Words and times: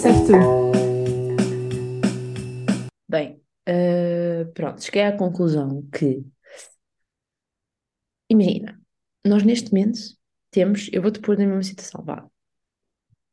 Tu. 0.00 0.32
Bem, 3.06 3.38
eh, 3.66 4.46
pronto, 4.54 4.82
cheguei 4.82 5.02
à 5.02 5.14
conclusão 5.14 5.86
que, 5.92 6.24
imagina, 8.30 8.80
nós 9.26 9.42
neste 9.42 9.70
momento 9.70 10.00
temos, 10.50 10.88
eu 10.90 11.02
vou-te 11.02 11.20
pôr 11.20 11.36
na 11.36 11.44
mesma 11.44 11.62
situação, 11.62 12.02
vá, 12.02 12.26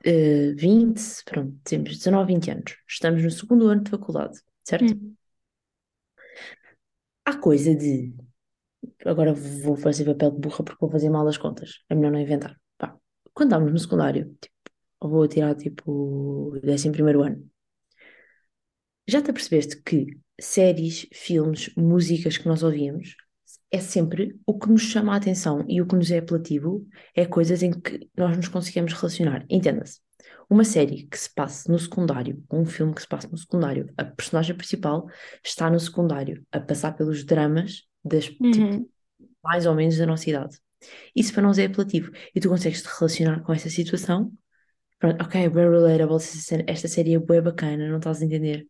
eh, 0.03 0.51
20, 0.55 1.23
pronto, 1.23 1.57
temos 1.63 1.97
19, 1.99 2.33
20 2.33 2.51
anos, 2.51 2.75
estamos 2.85 3.23
no 3.23 3.31
segundo 3.31 3.67
ano 3.67 3.83
de 3.83 3.91
faculdade, 3.91 4.37
certo? 4.61 4.93
Hum. 4.93 5.15
Há 7.23 7.37
coisa 7.37 7.73
de, 7.73 8.13
agora 9.05 9.33
vou 9.33 9.77
fazer 9.77 10.03
papel 10.03 10.31
de 10.31 10.39
burra 10.39 10.65
porque 10.65 10.81
vou 10.81 10.91
fazer 10.91 11.09
mal 11.09 11.25
as 11.29 11.37
contas, 11.37 11.81
é 11.87 11.95
melhor 11.95 12.11
não 12.11 12.19
inventar. 12.19 12.59
Pá, 12.77 12.93
quando 13.33 13.51
estávamos 13.51 13.71
no 13.71 13.79
secundário, 13.79 14.35
tipo, 14.41 14.56
eu 15.01 15.09
vou 15.09 15.27
tirar 15.27 15.55
tipo 15.55 15.91
o 15.91 16.59
11 16.63 16.91
primeiro 16.91 17.23
ano, 17.23 17.49
já 19.07 19.21
te 19.21 19.29
apercebeste 19.31 19.81
que 19.81 20.07
séries, 20.39 21.07
filmes, 21.13 21.71
músicas 21.75 22.37
que 22.37 22.47
nós 22.47 22.63
ouvimos 22.63 23.15
é 23.71 23.79
sempre 23.79 24.39
o 24.45 24.57
que 24.57 24.69
nos 24.69 24.81
chama 24.81 25.13
a 25.13 25.17
atenção 25.17 25.65
e 25.67 25.81
o 25.81 25.87
que 25.87 25.95
nos 25.95 26.11
é 26.11 26.19
apelativo 26.19 26.87
é 27.15 27.25
coisas 27.25 27.63
em 27.63 27.71
que 27.71 28.09
nós 28.15 28.35
nos 28.37 28.47
conseguimos 28.47 28.93
relacionar. 28.93 29.45
Entenda-se. 29.49 29.99
Uma 30.49 30.63
série 30.63 31.05
que 31.07 31.17
se 31.17 31.33
passe 31.33 31.69
no 31.69 31.77
secundário, 31.77 32.41
ou 32.49 32.61
um 32.61 32.65
filme 32.65 32.93
que 32.93 33.01
se 33.01 33.07
passe 33.07 33.29
no 33.29 33.37
secundário, 33.37 33.91
a 33.97 34.05
personagem 34.05 34.55
principal 34.55 35.07
está 35.43 35.69
no 35.69 35.79
secundário, 35.79 36.45
a 36.51 36.59
passar 36.59 36.93
pelos 36.93 37.23
dramas 37.25 37.83
das, 38.03 38.25
tipo, 38.25 38.45
Uhum. 38.45 38.89
mais 39.43 39.65
ou 39.65 39.75
menos 39.75 39.97
da 39.97 40.05
nossa 40.05 40.29
idade. 40.29 40.57
Isso 41.15 41.33
para 41.33 41.43
nós 41.43 41.57
é 41.57 41.65
apelativo. 41.65 42.11
E 42.35 42.39
tu 42.39 42.49
consegues 42.49 42.81
te 42.81 42.87
relacionar 42.87 43.41
com 43.41 43.53
essa 43.53 43.69
situação. 43.69 44.31
Pronto, 44.99 45.23
ok, 45.23 45.35
we're 45.53 45.69
relatable, 45.71 46.17
esta 46.17 46.87
série- 46.87 47.13
é 47.15 47.19
bué 47.19 47.39
bacana, 47.41 47.87
não 47.89 47.97
estás 47.97 48.21
a 48.21 48.25
entender? 48.25 48.67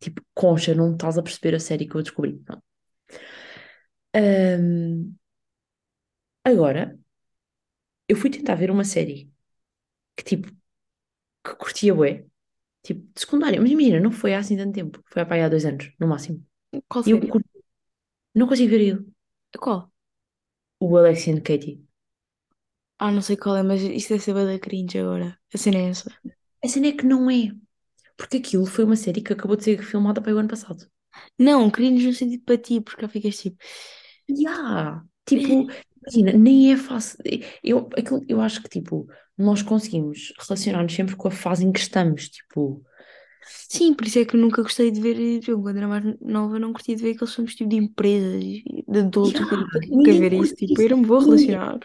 Tipo, 0.00 0.22
concha, 0.34 0.74
não 0.74 0.92
estás 0.94 1.18
a 1.18 1.22
perceber 1.24 1.54
a 1.56 1.60
série 1.60 1.88
que 1.88 1.96
eu 1.96 2.02
descobri. 2.02 2.34
Pronto. 2.46 2.62
Ahm, 4.14 5.16
agora, 6.44 6.96
eu 8.08 8.16
fui 8.16 8.30
tentar 8.30 8.54
ver 8.54 8.70
uma 8.70 8.84
série 8.84 9.32
que 10.16 10.24
tipo, 10.24 10.48
que 11.44 11.56
curtia 11.56 11.94
bué, 11.94 12.26
tipo, 12.82 13.02
de 13.14 13.20
secundária, 13.20 13.60
mas 13.60 13.70
imagina, 13.70 14.00
não 14.00 14.12
foi 14.12 14.34
há 14.34 14.40
assim 14.40 14.56
tanto 14.58 14.74
tempo, 14.74 15.02
foi 15.12 15.22
há, 15.22 15.46
há 15.46 15.48
dois 15.50 15.64
anos, 15.66 15.92
no 16.00 16.08
máximo. 16.08 16.46
Qual 16.88 17.04
E 17.06 17.10
eu 17.12 17.20
série? 17.20 17.28
curti, 17.28 17.48
não 18.34 18.48
consigo 18.48 18.70
ver 18.70 18.80
ele, 18.82 19.06
Qual? 19.60 19.90
o 20.80 20.96
Alex 20.98 21.28
and 21.28 21.42
Katie. 21.44 21.82
Ah, 23.04 23.10
não 23.10 23.20
sei 23.20 23.36
qual 23.36 23.56
é, 23.56 23.64
mas 23.64 23.82
isto 23.82 24.10
deve 24.10 24.22
ser 24.22 24.32
da 24.32 24.58
cringe 24.60 24.96
agora. 24.96 25.36
A 25.52 25.58
cena 25.58 25.78
é 25.78 25.88
essa. 25.88 26.08
A 26.62 26.68
cena 26.68 26.86
é 26.86 26.92
que 26.92 27.04
não 27.04 27.28
é, 27.28 27.50
porque 28.16 28.36
aquilo 28.36 28.64
foi 28.64 28.84
uma 28.84 28.94
série 28.94 29.20
que 29.20 29.32
acabou 29.32 29.56
de 29.56 29.64
ser 29.64 29.82
filmada 29.82 30.22
para 30.22 30.32
o 30.32 30.38
ano 30.38 30.48
passado. 30.48 30.86
Não, 31.36 31.68
cringe 31.68 32.06
no 32.06 32.12
sentido 32.12 32.44
para 32.44 32.56
ti, 32.56 32.80
porque 32.80 33.08
ficas 33.08 33.36
tipo. 33.38 33.56
Yeah. 34.30 35.02
Tipo, 35.26 35.66
imagina, 36.00 36.32
nem 36.38 36.72
é 36.72 36.76
fácil. 36.76 37.18
Eu, 37.64 37.90
aquilo, 37.98 38.24
eu 38.28 38.40
acho 38.40 38.62
que, 38.62 38.68
tipo, 38.68 39.08
nós 39.36 39.62
conseguimos 39.62 40.32
relacionar-nos 40.38 40.94
sempre 40.94 41.16
com 41.16 41.26
a 41.26 41.32
fase 41.32 41.66
em 41.66 41.72
que 41.72 41.80
estamos. 41.80 42.28
Tipo, 42.28 42.84
Sim, 43.68 43.94
por 43.94 44.06
isso 44.06 44.20
é 44.20 44.24
que 44.24 44.36
eu 44.36 44.40
nunca 44.40 44.62
gostei 44.62 44.92
de 44.92 45.00
ver. 45.00 45.40
Quando 45.44 45.76
era 45.76 45.88
mais 45.88 46.04
nova, 46.20 46.56
não 46.56 46.72
curtia 46.72 46.94
de 46.94 47.02
ver 47.02 47.16
aqueles 47.16 47.34
filmes 47.34 47.56
tipo 47.56 47.68
de 47.68 47.76
empresas, 47.78 48.44
de 48.44 48.98
adultos. 49.00 49.40
Yeah, 49.40 49.66
ninguém 49.88 50.20
ver 50.20 50.32
isso. 50.34 50.54
Tipo, 50.54 50.80
eu 50.80 50.90
não 50.90 50.98
me 50.98 51.06
vou 51.06 51.18
relacionar. 51.18 51.80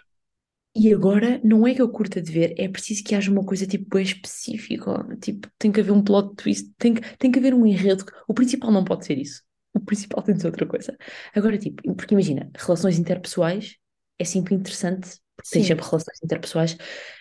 E 0.79 0.93
agora, 0.93 1.41
não 1.43 1.65
é 1.65 1.73
que 1.73 1.81
eu 1.81 1.89
curta 1.89 2.21
de 2.21 2.31
ver, 2.31 2.53
é 2.55 2.67
preciso 2.67 3.03
que 3.03 3.15
haja 3.15 3.31
uma 3.31 3.43
coisa, 3.43 3.65
tipo, 3.65 3.89
bem 3.95 4.03
específica. 4.03 5.17
Tipo, 5.19 5.49
tem 5.57 5.71
que 5.71 5.79
haver 5.79 5.91
um 5.91 6.03
plot 6.03 6.35
twist, 6.35 6.71
tem 6.77 6.93
que, 6.93 7.17
tem 7.17 7.31
que 7.31 7.39
haver 7.39 7.53
um 7.55 7.65
enredo. 7.65 8.05
O 8.27 8.33
principal 8.33 8.71
não 8.71 8.83
pode 8.83 9.03
ser 9.03 9.17
isso. 9.17 9.41
O 9.73 9.79
principal 9.79 10.21
tem 10.21 10.35
de 10.35 10.41
ser 10.41 10.47
outra 10.47 10.67
coisa. 10.67 10.95
Agora, 11.33 11.57
tipo, 11.57 11.81
porque 11.95 12.13
imagina, 12.13 12.51
relações 12.55 12.99
interpessoais 12.99 13.75
é 14.19 14.23
sempre 14.23 14.53
interessante, 14.53 15.19
porque 15.35 15.49
tens 15.51 15.65
sempre 15.65 15.83
relações 15.83 16.19
interpessoais 16.23 16.77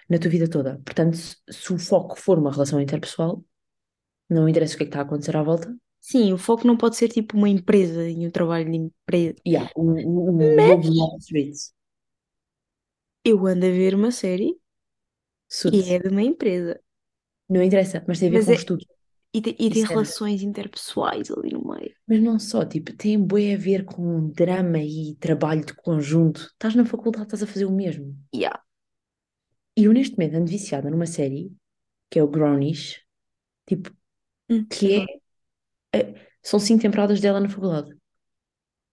na 0.09 0.19
tua 0.19 0.31
vida 0.31 0.49
toda. 0.51 0.79
Portanto, 0.85 1.17
se, 1.17 1.73
o 1.73 1.79
foco 1.79 2.21
for 2.21 2.39
uma 2.39 2.53
relação 2.53 2.79
interpessoal, 2.79 3.43
não 4.29 4.47
interessa 4.47 4.75
o 4.75 4.77
que 4.77 4.83
é 4.83 4.87
que 4.87 4.91
está 4.91 5.01
a 5.01 5.03
acontecer 5.03 5.35
à 5.35 5.43
volta. 5.43 5.75
Sim, 5.99 6.35
o 6.35 6.39
foco 6.39 6.67
não 6.67 6.77
pode 6.77 6.97
ser 6.97 7.09
tipo 7.09 7.39
uma 7.39 7.49
empresa 7.49 8.07
e 8.07 8.27
um 8.27 8.31
trabalho 8.31 8.71
de 8.71 8.77
empresa. 8.77 9.35
Yeah, 9.47 9.71
o, 9.75 9.93
o, 9.93 10.31
o 10.37 10.99
Wall 10.99 11.19
Street, 11.19 11.57
Eu 13.31 13.39
ando 13.53 13.67
a 13.67 13.71
ver 13.81 13.95
uma 13.95 14.11
série 14.21 14.51
que 15.67 15.79
Suits. 15.79 15.87
é 15.95 15.99
de 16.01 16.09
uma 16.09 16.23
empresa. 16.23 16.81
Não 17.49 17.63
interessa, 17.63 18.05
mas 18.09 18.19
tem 18.21 18.29
a 18.29 18.33
ver 18.33 18.41
Mas 18.41 18.45
com 18.45 18.53
é. 18.53 18.55
estudo. 18.55 18.85
E 19.35 19.43
tem, 19.43 19.57
e 19.59 19.71
tem 19.71 19.85
é 19.85 19.87
relações 19.87 20.43
interpessoais 20.43 21.31
ali 21.31 21.51
no 21.53 21.65
meio. 21.69 21.95
Mas 22.09 22.21
não 22.23 22.39
só, 22.41 22.65
tipo, 22.65 22.93
tem 22.93 23.17
bué 23.23 23.55
a 23.55 23.59
ver 23.59 23.85
com 23.85 24.29
drama 24.31 24.79
e 24.81 25.15
trabalho 25.21 25.65
de 25.65 25.73
conjunto. 25.75 26.41
Estás 26.53 26.75
na 26.75 26.85
faculdade, 26.85 27.27
estás 27.27 27.43
a 27.43 27.47
fazer 27.47 27.65
o 27.65 27.71
mesmo. 27.73 28.17
Yeah. 28.33 28.57
E 29.79 29.85
eu 29.87 29.93
neste 29.93 30.15
momento 30.17 30.37
ando 30.37 30.51
viciada 30.57 30.91
numa 30.91 31.07
série, 31.07 31.53
que 32.11 32.19
é 32.19 32.23
o 32.23 32.29
Grownish, 32.29 33.03
tipo, 33.69 33.91
Hum, 34.49 34.71
que 34.71 35.07
é, 35.95 35.99
é- 36.01 36.15
são 36.43 36.59
cinco 36.61 36.83
temporadas 36.83 37.21
dela 37.21 37.41
na 37.41 37.49
faculdade. 37.51 37.97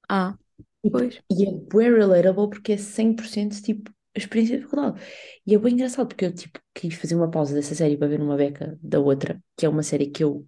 Ah, 0.09 0.37
Tipo, 0.83 0.99
pois. 0.99 1.23
e 1.31 1.45
é 1.47 1.51
bué 1.51 1.89
relatable 1.89 2.49
porque 2.49 2.73
é 2.73 2.77
100% 2.77 3.61
tipo, 3.61 3.91
a 4.15 4.19
experiência 4.19 4.57
de 4.57 4.63
faculdade. 4.65 5.01
E 5.45 5.55
é 5.55 5.59
bem 5.59 5.73
engraçado 5.73 6.07
porque 6.07 6.25
eu, 6.25 6.33
tipo, 6.33 6.59
quis 6.73 6.95
fazer 6.95 7.15
uma 7.15 7.29
pausa 7.31 7.53
dessa 7.55 7.75
série 7.75 7.97
para 7.97 8.07
ver 8.07 8.21
uma 8.21 8.37
beca 8.37 8.77
da 8.81 8.99
outra, 8.99 9.41
que 9.57 9.65
é 9.65 9.69
uma 9.69 9.83
série 9.83 10.07
que 10.11 10.23
eu, 10.23 10.47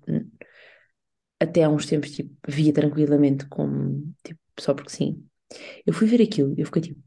até 1.39 1.63
há 1.63 1.69
uns 1.69 1.85
tempos, 1.85 2.11
tipo, 2.11 2.33
via 2.47 2.73
tranquilamente 2.73 3.45
como, 3.47 4.13
tipo, 4.23 4.39
só 4.59 4.73
porque 4.73 4.89
sim. 4.91 5.27
Eu 5.85 5.93
fui 5.93 6.07
ver 6.07 6.21
aquilo 6.23 6.53
e 6.57 6.61
eu 6.61 6.67
fiquei 6.67 6.83
tipo, 6.83 7.01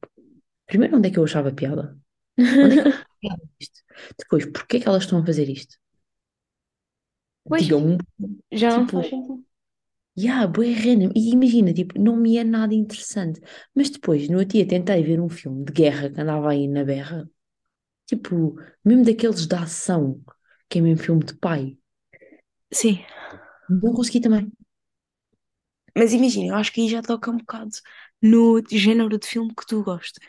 primeiro, 0.67 0.97
onde 0.99 1.09
é 1.09 1.13
que 1.13 1.19
eu 1.21 1.25
achava 1.25 1.53
piada? 1.53 1.99
Onde 2.63 2.77
é 2.77 2.79
que 2.79 2.87
eu 2.87 2.93
achava 3.33 3.43
isto? 3.61 3.83
Depois, 4.19 4.47
porquê 4.47 4.79
é 4.79 4.81
que 4.81 4.89
elas 4.89 5.05
estão 5.05 5.21
a 5.21 5.27
fazer 5.27 5.49
isto? 5.51 5.77
Pois, 7.49 7.67
Digam-me, 7.67 7.99
já 8.53 8.73
não 8.73 8.87
tipo, 8.87 8.95
faz 8.95 9.09
sentido. 9.09 9.45
Yeah, 10.19 10.47
bué 10.47 10.73
random. 10.75 11.11
E 11.17 11.31
imagina, 11.33 11.73
tipo, 11.73 11.99
não 12.01 12.17
me 12.17 12.37
é 12.39 12.45
nada 12.45 12.75
interessante. 12.75 13.41
Mas 13.75 13.91
depois, 13.91 14.29
no 14.29 14.39
outro 14.39 14.55
dia, 14.55 14.67
tentei 14.69 15.03
ver 15.03 15.21
um 15.21 15.29
filme 15.29 15.65
de 15.65 15.73
guerra 15.73 16.11
que 16.11 16.21
andava 16.21 16.51
aí 16.51 16.67
na 16.69 16.85
berra. 16.85 17.31
Tipo, 18.07 18.57
mesmo 18.85 19.05
daqueles 19.05 19.47
da 19.47 19.63
ação, 19.63 20.23
que 20.69 20.79
é 20.81 20.83
mesmo 20.83 21.05
filme 21.05 21.25
de 21.25 21.35
pai. 21.37 21.79
Sim, 22.73 23.05
Não 23.69 23.93
consegui 23.95 24.21
também. 24.21 24.53
mas 25.97 26.13
imagina, 26.13 26.49
eu 26.53 26.55
acho 26.57 26.73
que 26.73 26.81
aí 26.81 26.89
já 26.89 27.03
toca 27.03 27.31
um 27.31 27.39
bocado 27.39 27.71
no 28.23 28.63
género 28.71 29.19
de 29.19 29.27
filme 29.27 29.55
que 29.55 29.67
tu 29.67 29.83
gostas. 29.83 30.23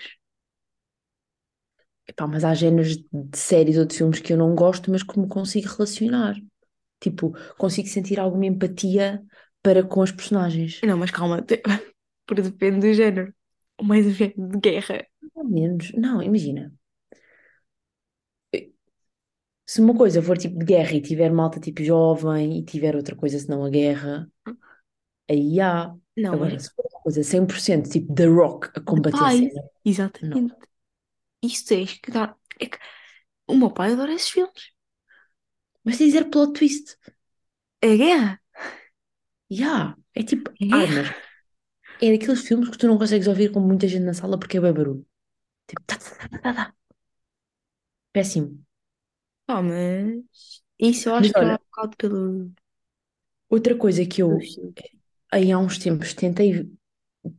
Epá, 2.08 2.26
mas 2.28 2.44
há 2.44 2.54
géneros 2.56 2.98
de 2.98 3.38
séries 3.38 3.78
ou 3.78 3.86
de 3.86 3.96
filmes 3.96 4.20
que 4.20 4.34
eu 4.34 4.38
não 4.38 4.56
gosto, 4.56 4.90
mas 4.92 5.04
que 5.04 5.20
me 5.20 5.28
consigo 5.28 5.68
relacionar. 5.70 6.36
Tipo, 7.00 7.34
consigo 7.58 7.88
sentir 7.90 8.20
alguma 8.20 8.46
empatia 8.48 9.24
para 9.62 9.84
com 9.84 10.02
os 10.02 10.12
personagens. 10.12 10.81
Não, 10.84 10.97
mas 10.97 11.12
calma, 11.12 11.42
te- 11.42 11.62
porque 12.25 12.42
depende 12.42 12.80
do 12.88 12.94
género. 12.94 13.34
O 13.80 13.84
mais 13.84 14.06
do 14.06 14.12
género 14.12 14.50
de 14.50 14.59
guerra. 14.59 15.06
Ao 15.36 15.44
menos. 15.44 15.92
Não, 15.94 16.22
imagina. 16.22 16.72
Se 19.66 19.80
uma 19.81 19.96
coisa 19.96 20.22
for 20.22 20.38
tipo 20.38 20.58
de 20.59 20.66
guerra 20.66 20.94
e 20.94 21.02
tiver 21.02 21.31
malta 21.31 21.59
tipo 21.59 21.84
jovem 21.84 22.58
e 22.59 22.64
tiver 22.66 22.96
outra 22.96 23.16
coisa 23.16 23.38
senão 23.40 23.64
a 23.64 23.70
guerra, 23.70 24.30
aí 25.30 25.59
há. 25.61 25.96
Não, 26.16 26.34
Agora, 26.34 26.52
mas 26.52 26.64
se 26.66 26.72
for 26.76 26.85
uma 26.94 27.02
coisa 27.02 27.23
100% 27.23 27.90
tipo 27.90 28.14
The 28.14 28.26
Rock 28.28 28.70
a 28.76 28.82
combater 28.82 29.26
a 29.26 29.29
pai. 29.29 29.38
cena, 29.38 29.64
não. 30.22 30.41
Exatamente. 30.41 30.56
Isso 31.44 31.66
tens 31.67 31.94
que 32.00 32.11
dar. 32.11 32.38
É 32.59 32.67
que 32.67 32.78
o 33.47 33.56
meu 33.58 33.72
pai 33.73 33.94
adora 33.94 34.14
esses 34.14 34.29
filmes. 34.29 34.72
Mas 35.84 35.97
tem 35.97 36.08
dizer 36.08 36.29
plot 36.29 36.53
twist. 36.53 36.97
É 37.82 37.96
guerra. 37.97 38.41
Yeah. 39.51 39.96
É 40.16 40.23
tipo 40.23 40.51
É 40.59 40.66
armas. 40.69 41.09
É 42.05 42.07
daqueles 42.11 42.41
filmes 42.47 42.69
que 42.69 42.78
tu 42.79 42.87
não 42.87 42.97
consegues 43.01 43.28
ouvir 43.28 43.51
com 43.53 43.59
muita 43.61 43.87
gente 43.87 44.03
na 44.05 44.13
sala 44.13 44.40
porque 44.40 44.57
é 44.57 44.61
bem 44.61 44.73
barulho. 44.73 45.05
Tipo, 45.67 45.84
tá, 45.87 45.97
tá, 45.97 46.29
tá, 46.29 46.40
tá, 46.40 46.53
tá. 46.55 46.75
Péssimo. 48.13 48.59
Pá, 49.46 49.61
mas 49.61 50.61
isso 50.79 51.09
eu 51.09 51.16
Mas 51.17 51.29
acho 51.29 51.34
que 51.35 51.43
é 51.43 51.47
um 51.47 51.51
olha, 51.51 51.59
bocado 51.72 51.97
pelo. 51.97 52.51
outra 53.49 53.78
coisa 53.78 54.05
que 54.05 54.22
eu 54.22 54.40
aí 55.31 55.51
há 55.51 55.59
uns 55.59 55.78
tempos 55.79 56.13
tentei, 56.13 56.69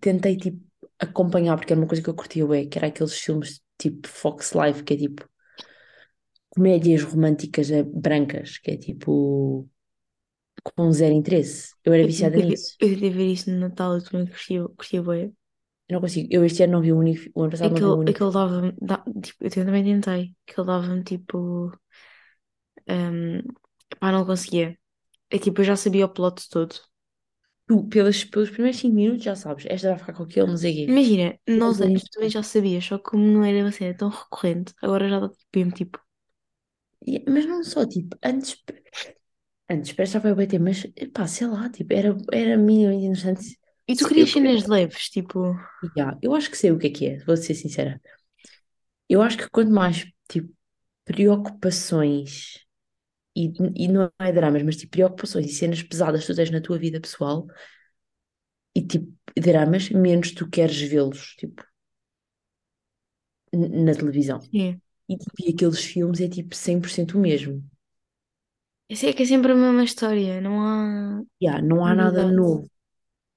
tentei 0.01 0.37
tipo 0.39 0.63
acompanhar, 1.01 1.57
porque 1.59 1.73
era 1.73 1.81
uma 1.83 1.89
coisa 1.89 2.03
que 2.05 2.11
eu 2.11 2.15
curtia 2.17 2.47
bué, 2.47 2.67
que 2.67 2.79
era 2.79 2.89
aqueles 2.89 3.15
filmes 3.21 3.63
tipo 3.79 4.09
Fox 4.09 4.53
Life, 4.55 4.85
que 4.85 4.95
é 4.95 4.99
tipo 4.99 5.29
comédias 6.55 7.03
românticas 7.11 7.69
eh, 7.79 7.83
brancas, 8.05 8.51
que 8.63 8.71
é 8.73 8.77
tipo 8.77 9.69
com 10.63 10.93
zero 10.93 11.15
interesse. 11.15 11.75
Eu 11.85 11.93
era 11.93 12.07
Eu 12.13 12.13
viciada 12.13 12.37
ver, 12.37 12.43
nisso. 12.43 12.79
eu 12.81 12.89
tentei 12.91 13.11
ver 13.11 13.33
isso 13.33 13.51
no 13.51 13.59
Natal, 13.59 13.95
eu 13.95 14.05
também 14.05 14.27
curtia, 14.27 14.63
curtia 14.69 15.03
bué. 15.03 15.33
Eu 15.89 15.95
não 15.95 16.01
consigo. 16.05 16.29
Eu 16.37 16.43
este 16.45 16.63
ano 16.63 16.73
não 16.75 16.81
vi 16.87 16.91
o 16.93 16.99
único, 17.05 17.23
o 17.35 17.43
ano 17.43 17.51
passado 17.53 17.73
não 17.75 17.81
vi 17.83 17.91
o 17.93 17.99
único. 18.05 18.23
aquele 18.23 18.31
dava-me, 18.33 18.73
tipo, 19.23 19.45
eu 19.45 19.51
também 19.51 19.85
tentei, 19.85 20.35
aquele 20.49 20.67
dava-me 20.67 21.05
tipo, 21.05 21.73
hum, 22.89 23.43
Pá, 24.01 24.13
não 24.13 24.25
conseguia. 24.27 24.79
É 25.31 25.39
tipo, 25.39 25.61
eu 25.63 25.65
já 25.67 25.77
sabia 25.77 26.07
o 26.07 26.11
plot 26.15 26.49
todo. 26.51 26.75
Tu, 27.69 27.77
pelas, 27.93 28.19
pelos 28.25 28.51
primeiros 28.51 28.81
5 28.81 28.95
minutos, 28.97 29.25
já 29.25 29.35
sabes, 29.37 29.65
esta 29.67 29.89
vai 29.91 29.99
ficar 29.99 30.13
com 30.15 30.25
aquele, 30.25 30.47
não 30.47 30.57
sei 30.59 30.73
o 30.73 30.75
quê. 30.77 30.87
Imagina, 30.87 31.39
nós 31.49 31.81
antes 31.81 32.05
também 32.11 32.29
já 32.31 32.43
sabia, 32.43 32.81
só 32.83 32.99
que 32.99 33.05
como 33.11 33.25
não 33.25 33.45
era 33.45 33.61
uma 33.65 33.73
cena 33.73 33.97
tão 33.97 34.09
recorrente, 34.11 34.75
agora 34.83 35.09
já 35.09 35.21
dá 35.21 35.29
tipo, 35.31 35.73
tipo, 35.73 35.99
e- 37.07 37.25
Mas 37.29 37.47
não 37.47 37.63
só, 37.65 37.87
tipo, 37.87 38.17
antes, 38.25 38.57
antes 39.71 39.93
prestava 39.93 40.35
bem 40.35 40.49
tempo, 40.49 40.65
mas 40.65 40.85
pá, 41.15 41.27
sei 41.27 41.47
lá, 41.47 41.71
tipo, 41.71 41.93
era, 41.95 42.17
era 42.33 42.57
minimamente 42.59 43.07
interessante. 43.07 43.59
E 43.89 43.97
tu 43.97 44.07
querias 44.09 44.31
cenas 44.31 44.67
leves, 44.67 45.09
tipo, 45.11 45.55
já, 45.97 46.17
eu 46.23 46.35
acho 46.35 46.51
que 46.51 46.57
sei 46.59 46.71
o 46.73 46.79
que 46.79 46.87
é 46.89 46.91
que 46.91 47.07
é, 47.07 47.19
vou 47.25 47.37
ser 47.37 47.55
sincera. 47.55 48.01
Eu 49.09 49.23
acho 49.23 49.37
que 49.39 49.49
quanto 49.51 49.71
mais, 49.73 50.07
tipo, 50.29 50.53
preocupações, 51.05 52.61
e, 53.37 53.53
e 53.77 53.89
não 53.89 54.11
é 54.21 54.33
dramas, 54.33 54.63
mas 54.65 54.77
tipo, 54.77 54.93
preocupações 54.93 55.47
e 55.47 55.55
cenas 55.55 55.83
pesadas 55.83 56.27
tu 56.27 56.35
tens 56.37 56.51
na 56.51 56.61
tua 56.63 56.79
vida 56.79 57.01
pessoal, 57.01 57.47
e 58.75 58.81
tipo, 58.87 59.13
dramas, 59.37 59.91
menos 59.91 60.33
tu 60.35 60.49
queres 60.49 60.81
vê-los, 60.81 61.35
tipo, 61.39 61.63
na 63.53 63.95
televisão. 63.95 64.41
E, 65.09 65.17
tipo, 65.19 65.35
e 65.41 65.51
aqueles 65.55 65.85
filmes 65.85 66.21
é 66.21 66.29
tipo 66.29 66.55
100% 66.55 67.19
o 67.19 67.21
mesmo. 67.21 67.65
Eu 68.91 68.97
sei 69.01 69.13
que 69.15 69.23
é 69.23 69.27
sempre 69.33 69.53
a 69.53 69.55
mesma 69.63 69.85
história, 69.85 70.41
não 70.41 70.55
há 70.63 71.23
Yeah, 71.43 71.61
não 71.63 71.85
há 71.85 71.95
nada 71.95 72.25
novidade. 72.25 72.25
novo. 72.25 72.69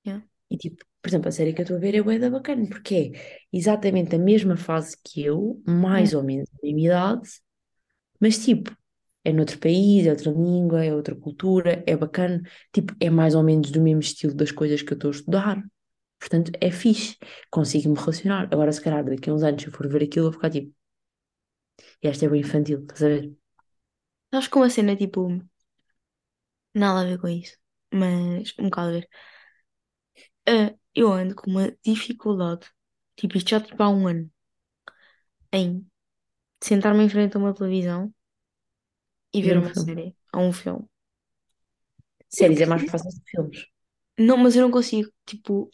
Yeah. 0.06 0.22
E 0.50 0.58
tipo, 0.58 0.84
por 1.02 1.10
exemplo, 1.10 1.30
a 1.30 1.32
série 1.32 1.54
que 1.54 1.62
eu 1.62 1.64
estou 1.64 1.78
a 1.78 1.80
ver 1.80 1.96
é 1.96 2.02
bué 2.02 2.20
da 2.20 2.30
bacana, 2.30 2.68
porque 2.68 2.96
é 3.16 3.48
exatamente 3.52 4.16
a 4.16 4.20
mesma 4.20 4.56
fase 4.58 4.98
que 5.04 5.24
eu, 5.24 5.62
mais 5.66 6.14
ou 6.14 6.24
menos 6.24 6.50
a 6.54 6.66
mesma 6.66 6.80
idade, 6.82 7.30
mas 8.20 8.38
tipo, 8.44 8.76
é 9.26 9.34
noutro 9.34 9.60
país, 9.60 10.06
é 10.08 10.12
outra 10.12 10.32
língua, 10.32 10.86
é 10.86 10.94
outra 10.96 11.16
cultura, 11.16 11.84
é 11.88 11.96
bacana, 11.98 12.42
tipo, 12.74 12.96
é 13.00 13.10
mais 13.10 13.36
ou 13.36 13.44
menos 13.44 13.72
do 13.72 13.82
mesmo 13.82 14.02
estilo 14.02 14.34
das 14.36 14.52
coisas 14.52 14.82
que 14.82 14.94
eu 14.94 14.96
estou 14.98 15.10
a 15.12 15.14
estudar. 15.16 15.64
Portanto, 16.20 16.52
é 16.62 16.72
fixe, 16.72 17.18
consigo 17.52 17.90
me 17.92 17.98
relacionar. 18.00 18.50
Agora, 18.52 18.72
se 18.72 18.82
calhar, 18.82 19.04
daqui 19.06 19.30
a 19.30 19.34
uns 19.34 19.44
anos, 19.44 19.62
se 19.64 19.68
eu 19.70 19.74
for 19.74 19.88
ver 19.90 20.04
aquilo, 20.04 20.28
eu 20.28 20.32
vou 20.32 20.34
ficar 20.34 20.50
tipo, 20.52 20.74
esta 22.10 22.26
é 22.26 22.30
bem 22.30 22.42
infantil, 22.42 22.80
estás 22.82 23.02
a 23.04 23.08
ver? 23.14 23.24
Sabes 24.34 24.50
como 24.52 24.66
a 24.66 24.74
cena, 24.78 25.00
tipo, 25.04 25.22
nada 26.74 27.02
a 27.02 27.06
ver 27.06 27.20
com 27.20 27.28
isso, 27.28 27.58
mas 27.94 28.54
um 28.60 28.66
bocado 28.66 28.90
a 28.90 28.92
ver. 28.94 29.10
Ah, 30.48 30.74
eu 30.96 31.12
ando 31.12 31.36
com 31.36 31.50
uma 31.52 31.72
dificuldade, 31.86 32.68
tipo, 33.18 33.38
isto 33.38 33.50
já 33.52 33.62
tipo 33.62 33.82
há 33.84 33.90
um 33.90 34.08
ano, 34.08 34.32
em 35.54 35.88
sentar-me 36.64 37.04
em 37.06 37.10
frente 37.10 37.38
a 37.38 37.40
uma 37.40 37.54
televisão 37.54 38.14
e 39.34 39.42
ver 39.44 39.58
Ver 39.58 39.60
um 39.60 39.64
uma 39.64 39.74
filme. 39.74 39.86
série, 39.86 40.16
ou 40.34 40.42
um 40.44 40.54
filme. 40.54 40.88
Séries 42.38 42.60
é 42.60 42.66
mais 42.66 42.84
fácil 42.90 43.12
que 43.12 43.30
filmes. 43.32 43.60
Não, 44.18 44.38
mas 44.38 44.56
eu 44.56 44.62
não 44.64 44.72
consigo, 44.72 45.12
tipo, 45.26 45.70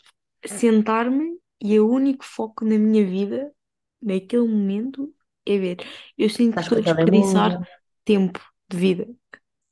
sentar-me 0.46 1.38
e 1.62 1.80
o 1.80 1.90
único 1.90 2.24
foco 2.26 2.64
na 2.66 2.78
minha 2.78 3.06
vida, 3.06 3.54
naquele 4.02 4.48
momento, 4.48 5.14
é 5.46 5.58
ver. 5.58 5.78
Eu 6.18 6.30
sinto 6.30 6.58
que 6.58 6.64
Estás 6.64 6.68
estou 6.68 6.78
a 6.78 6.80
o 6.80 6.84
telemóvel, 6.84 7.60
desperdiçar 7.60 7.60
tempo 8.04 8.40
de 8.70 8.78
vida. 8.78 9.08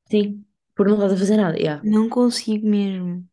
sim, 0.10 0.44
por 0.76 0.88
não 0.88 0.96
estás 0.96 1.14
a 1.14 1.18
fazer 1.18 1.38
nada, 1.38 1.58
yeah. 1.58 1.82
Não 1.84 2.10
consigo 2.10 2.68
mesmo. 2.68 3.28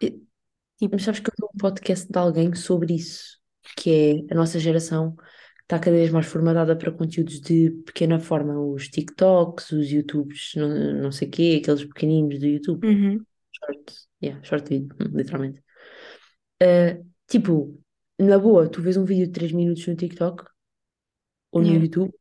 Tipo, 0.00 0.94
Mas 0.94 1.02
sabes 1.02 1.20
que 1.20 1.30
eu 1.30 1.34
vi 1.38 1.46
um 1.54 1.58
podcast 1.58 2.10
de 2.10 2.18
alguém 2.18 2.54
sobre 2.54 2.94
isso, 2.94 3.38
que 3.76 4.26
é 4.28 4.34
a 4.34 4.36
nossa 4.36 4.58
geração 4.58 5.16
está 5.62 5.78
cada 5.78 5.96
vez 5.96 6.10
mais 6.10 6.26
formatada 6.26 6.76
para 6.76 6.92
conteúdos 6.92 7.40
de 7.40 7.70
pequena 7.86 8.20
forma, 8.20 8.60
os 8.60 8.88
TikToks, 8.88 9.72
os 9.72 9.90
YouTubes, 9.90 10.52
não, 10.56 10.68
não 11.02 11.12
sei 11.12 11.28
quê, 11.28 11.60
aqueles 11.62 11.84
pequeninos 11.84 12.38
do 12.38 12.46
YouTube, 12.46 12.86
uhum, 12.86 13.24
short, 13.52 13.94
yeah, 14.22 14.42
short 14.44 14.68
video, 14.68 14.94
literalmente. 15.14 15.62
Ah, 16.62 17.00
tipo, 17.26 17.80
na 18.18 18.38
boa, 18.38 18.68
tu 18.68 18.82
vês 18.82 18.96
um 18.96 19.04
vídeo 19.04 19.26
de 19.26 19.32
3 19.32 19.52
minutos 19.52 19.86
no 19.86 19.96
TikTok 19.96 20.44
ou 21.50 21.60
no 21.62 21.66
yeah, 21.68 21.84
YouTube, 21.84 22.12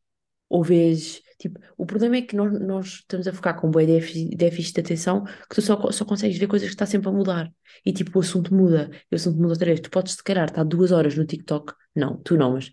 ou 0.51 0.63
vês, 0.63 1.21
tipo, 1.39 1.59
o 1.77 1.85
problema 1.85 2.17
é 2.17 2.21
que 2.21 2.35
nós, 2.35 2.51
nós 2.61 2.87
estamos 2.87 3.27
a 3.27 3.33
focar 3.33 3.59
com 3.59 3.71
bué 3.71 3.85
déficit, 3.85 4.35
déficit 4.35 4.73
de 4.75 4.81
atenção, 4.81 5.23
que 5.23 5.55
tu 5.55 5.61
só, 5.61 5.91
só 5.91 6.05
consegues 6.05 6.37
ver 6.37 6.47
coisas 6.47 6.67
que 6.69 6.73
está 6.75 6.85
sempre 6.85 7.09
a 7.09 7.11
mudar. 7.11 7.51
E 7.85 7.93
tipo, 7.93 8.17
o 8.19 8.21
assunto 8.21 8.53
muda, 8.53 8.89
e 9.11 9.15
o 9.15 9.17
assunto 9.17 9.37
muda 9.37 9.49
outra 9.53 9.65
vez. 9.67 9.79
Tu 9.79 9.89
podes, 9.89 10.13
se 10.13 10.23
calhar, 10.23 10.45
estar 10.47 10.63
duas 10.63 10.91
horas 10.91 11.15
no 11.15 11.25
TikTok, 11.25 11.73
não, 11.95 12.17
tu 12.17 12.37
não, 12.37 12.53
mas 12.53 12.71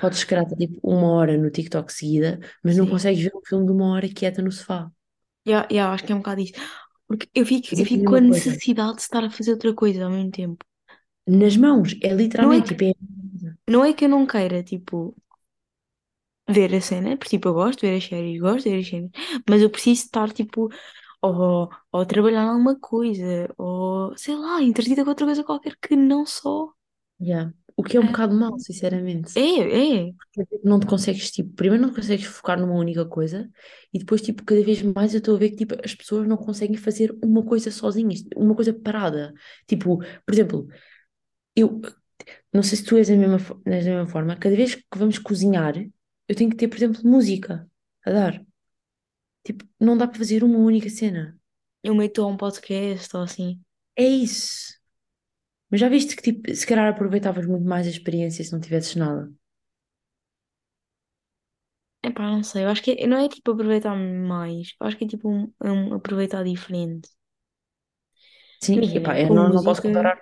podes, 0.00 0.20
se 0.20 0.26
calhar, 0.26 0.44
estar 0.44 0.56
tipo 0.56 0.78
uma 0.82 1.08
hora 1.12 1.36
no 1.36 1.50
TikTok 1.50 1.92
seguida, 1.92 2.40
mas 2.64 2.76
não 2.76 2.86
sim. 2.86 2.88
consegues 2.88 3.22
ver 3.22 3.32
um 3.36 3.40
filme 3.46 3.66
de 3.66 3.72
uma 3.72 3.92
hora 3.94 4.08
quieta 4.08 4.42
no 4.42 4.50
sofá. 4.52 4.90
Yeah, 5.46 5.66
yeah, 5.70 5.92
acho 5.92 6.04
que 6.04 6.12
é 6.12 6.14
um 6.14 6.18
bocado 6.18 6.40
isso. 6.40 6.54
Porque 7.06 7.28
eu 7.34 7.44
fico, 7.46 7.68
Mas 7.70 7.80
eu 7.80 7.84
é 7.84 7.84
a 7.84 7.86
fico 7.86 8.04
com 8.04 8.14
a 8.16 8.20
coisa. 8.28 8.60
necessidade 8.60 8.96
de 8.96 9.02
estar 9.02 9.24
a 9.24 9.30
fazer 9.30 9.52
outra 9.52 9.74
coisa 9.74 10.04
ao 10.04 10.10
mesmo 10.10 10.30
tempo. 10.30 10.64
Nas 11.40 11.56
mãos, 11.64 11.88
é 12.02 12.10
Não 12.36 12.52
é 12.52 12.60
literalmente, 12.60 12.74
que, 12.74 12.74
tipo, 12.74 12.84
é... 12.84 12.92
não 13.68 13.84
é 13.84 13.92
que 13.94 14.04
eu 14.04 14.08
não 14.08 14.26
queira, 14.26 14.62
tipo, 14.62 15.16
ver 16.50 16.74
a 16.74 16.80
cena, 16.80 17.16
porque 17.16 17.36
tipo, 17.36 17.48
eu 17.48 17.54
gosto 17.54 17.80
de 17.80 17.88
ver 17.88 17.96
as 17.96 18.04
séries, 18.04 18.40
gosto 18.40 18.64
de 18.64 18.70
ver 18.70 18.80
as 18.80 18.88
séries, 18.88 19.10
mas 19.48 19.62
eu 19.62 19.70
preciso 19.70 20.04
estar, 20.04 20.30
tipo, 20.32 20.68
ou, 21.22 21.68
ou 21.92 22.06
trabalhar 22.06 22.44
em 22.44 22.48
alguma 22.48 22.78
coisa, 22.78 23.52
ou 23.58 24.16
sei 24.16 24.36
lá, 24.36 24.62
entretida 24.62 25.04
com 25.04 25.10
outra 25.10 25.26
coisa 25.26 25.44
qualquer 25.44 25.76
que 25.80 25.96
não 25.96 26.26
só. 26.26 26.72
Yeah. 27.20 27.52
O 27.76 27.82
que 27.82 27.96
é 27.96 28.00
um 28.00 28.06
bocado 28.06 28.34
mau, 28.34 28.58
sinceramente. 28.58 29.38
É, 29.38 30.08
é. 30.08 30.12
não 30.62 30.78
te 30.78 30.86
consegues, 30.86 31.30
tipo, 31.30 31.50
primeiro 31.54 31.82
não 31.82 31.90
te 31.90 31.96
consegues 31.96 32.26
focar 32.26 32.60
numa 32.60 32.74
única 32.74 33.06
coisa 33.06 33.48
e 33.92 33.98
depois, 33.98 34.20
tipo, 34.20 34.44
cada 34.44 34.62
vez 34.62 34.82
mais 34.82 35.14
eu 35.14 35.18
estou 35.18 35.34
a 35.36 35.38
ver 35.38 35.50
que, 35.50 35.56
tipo, 35.56 35.74
as 35.82 35.94
pessoas 35.94 36.28
não 36.28 36.36
conseguem 36.36 36.76
fazer 36.76 37.16
uma 37.24 37.42
coisa 37.42 37.70
sozinhas, 37.70 38.22
uma 38.36 38.54
coisa 38.54 38.74
parada. 38.74 39.32
Tipo, 39.66 39.96
por 39.98 40.32
exemplo, 40.34 40.68
eu 41.56 41.80
não 42.52 42.62
sei 42.62 42.78
se 42.78 42.84
tu 42.84 42.96
és 42.96 43.08
da 43.08 43.16
mesma, 43.16 43.38
és 43.66 43.84
da 43.84 43.90
mesma 43.92 44.06
forma, 44.06 44.36
cada 44.36 44.56
vez 44.56 44.74
que 44.74 44.98
vamos 44.98 45.18
cozinhar, 45.18 45.74
eu 46.30 46.36
tenho 46.36 46.50
que 46.50 46.56
ter, 46.56 46.68
por 46.68 46.76
exemplo, 46.78 47.02
música 47.04 47.70
a 48.06 48.10
dar. 48.12 48.46
Tipo, 49.44 49.64
não 49.78 49.96
dá 49.98 50.06
para 50.08 50.16
fazer 50.18 50.42
uma 50.44 50.58
única 50.58 50.88
cena. 50.90 51.38
Eu 51.82 51.94
meto 51.94 52.22
a 52.22 52.26
um 52.26 52.36
podcast 52.38 53.14
ou 53.16 53.22
assim. 53.22 53.62
É 53.96 54.04
isso. 54.04 54.74
Mas 55.70 55.80
já 55.80 55.88
viste 55.88 56.16
que, 56.16 56.22
tipo, 56.22 56.54
se 56.54 56.66
calhar 56.66 56.88
aproveitavas 56.88 57.46
muito 57.46 57.66
mais 57.66 57.86
a 57.86 57.90
experiência 57.90 58.44
se 58.44 58.52
não 58.52 58.60
tivesses 58.60 58.94
nada. 58.96 59.32
Epá, 62.02 62.22
não 62.30 62.42
sei, 62.42 62.64
eu 62.64 62.68
acho 62.68 62.82
que 62.82 62.92
é- 62.92 63.06
não 63.06 63.16
é 63.18 63.28
tipo 63.28 63.50
aproveitar 63.52 63.94
mais, 63.96 64.74
eu 64.80 64.86
acho 64.86 64.96
que 64.98 65.04
é 65.04 65.08
tipo 65.08 65.28
um, 65.30 65.52
um 65.62 65.94
aproveitar 65.94 66.42
diferente. 66.44 67.08
Sim, 68.60 68.90
epá, 68.94 69.12
Imagina, 69.12 69.18
eu 69.18 69.28
com 69.28 69.34
não, 69.34 69.48
não 69.50 69.62
posso 69.62 69.82
música, 69.82 69.82
comparar. 69.82 70.18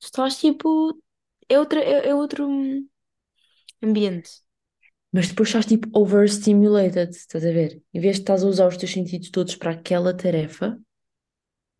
tu 0.00 0.06
estás 0.06 0.38
tipo, 0.40 0.68
é 1.48 1.58
outra, 1.58 1.80
é, 1.82 2.08
é 2.10 2.14
outro 2.14 2.48
hum, 2.48 2.88
ambiente. 3.82 4.30
Mas 5.12 5.28
depois 5.28 5.48
estás 5.48 5.66
tipo 5.66 5.88
overstimulated, 5.92 7.10
estás 7.10 7.44
a 7.44 7.50
ver? 7.50 7.82
Em 7.92 8.00
vez 8.00 8.16
de 8.16 8.22
estás 8.22 8.44
a 8.44 8.46
usar 8.46 8.68
os 8.68 8.76
teus 8.76 8.92
sentidos 8.92 9.30
todos 9.30 9.56
para 9.56 9.72
aquela 9.72 10.14
tarefa, 10.16 10.78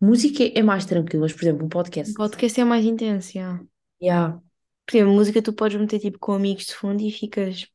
música 0.00 0.42
é 0.58 0.62
mais 0.62 0.84
tranquilo, 0.84 1.22
mas 1.22 1.32
por 1.32 1.42
exemplo, 1.42 1.62
um 1.64 1.66
Um 1.66 1.68
podcast. 1.68 2.14
podcast 2.14 2.60
é 2.60 2.64
mais 2.64 2.84
intenso, 2.84 3.32
já. 3.32 3.60
Yeah. 4.02 4.40
Por 4.86 4.96
exemplo, 4.96 5.14
música 5.14 5.42
tu 5.42 5.52
podes 5.52 5.80
meter 5.80 6.00
tipo 6.00 6.18
com 6.18 6.32
amigos 6.32 6.66
de 6.66 6.74
fundo 6.74 7.02
e 7.02 7.10
ficas, 7.10 7.66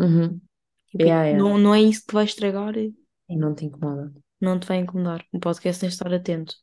Uhum. 0.00 0.40
tipo, 0.88 1.02
Yeah, 1.04 1.24
yeah. 1.26 1.38
não, 1.42 1.58
não 1.58 1.74
é 1.74 1.80
isso 1.82 2.00
que 2.02 2.06
te 2.08 2.14
vai 2.14 2.24
estragar, 2.24 2.74
E 2.76 3.36
não 3.36 3.54
te 3.54 3.64
incomoda. 3.64 4.12
não 4.40 4.58
te 4.58 4.66
vai 4.66 4.78
incomodar. 4.78 5.24
Um 5.32 5.40
podcast 5.40 5.80
tens 5.80 5.90
de 5.90 5.94
estar 5.94 6.12
atento. 6.12 6.54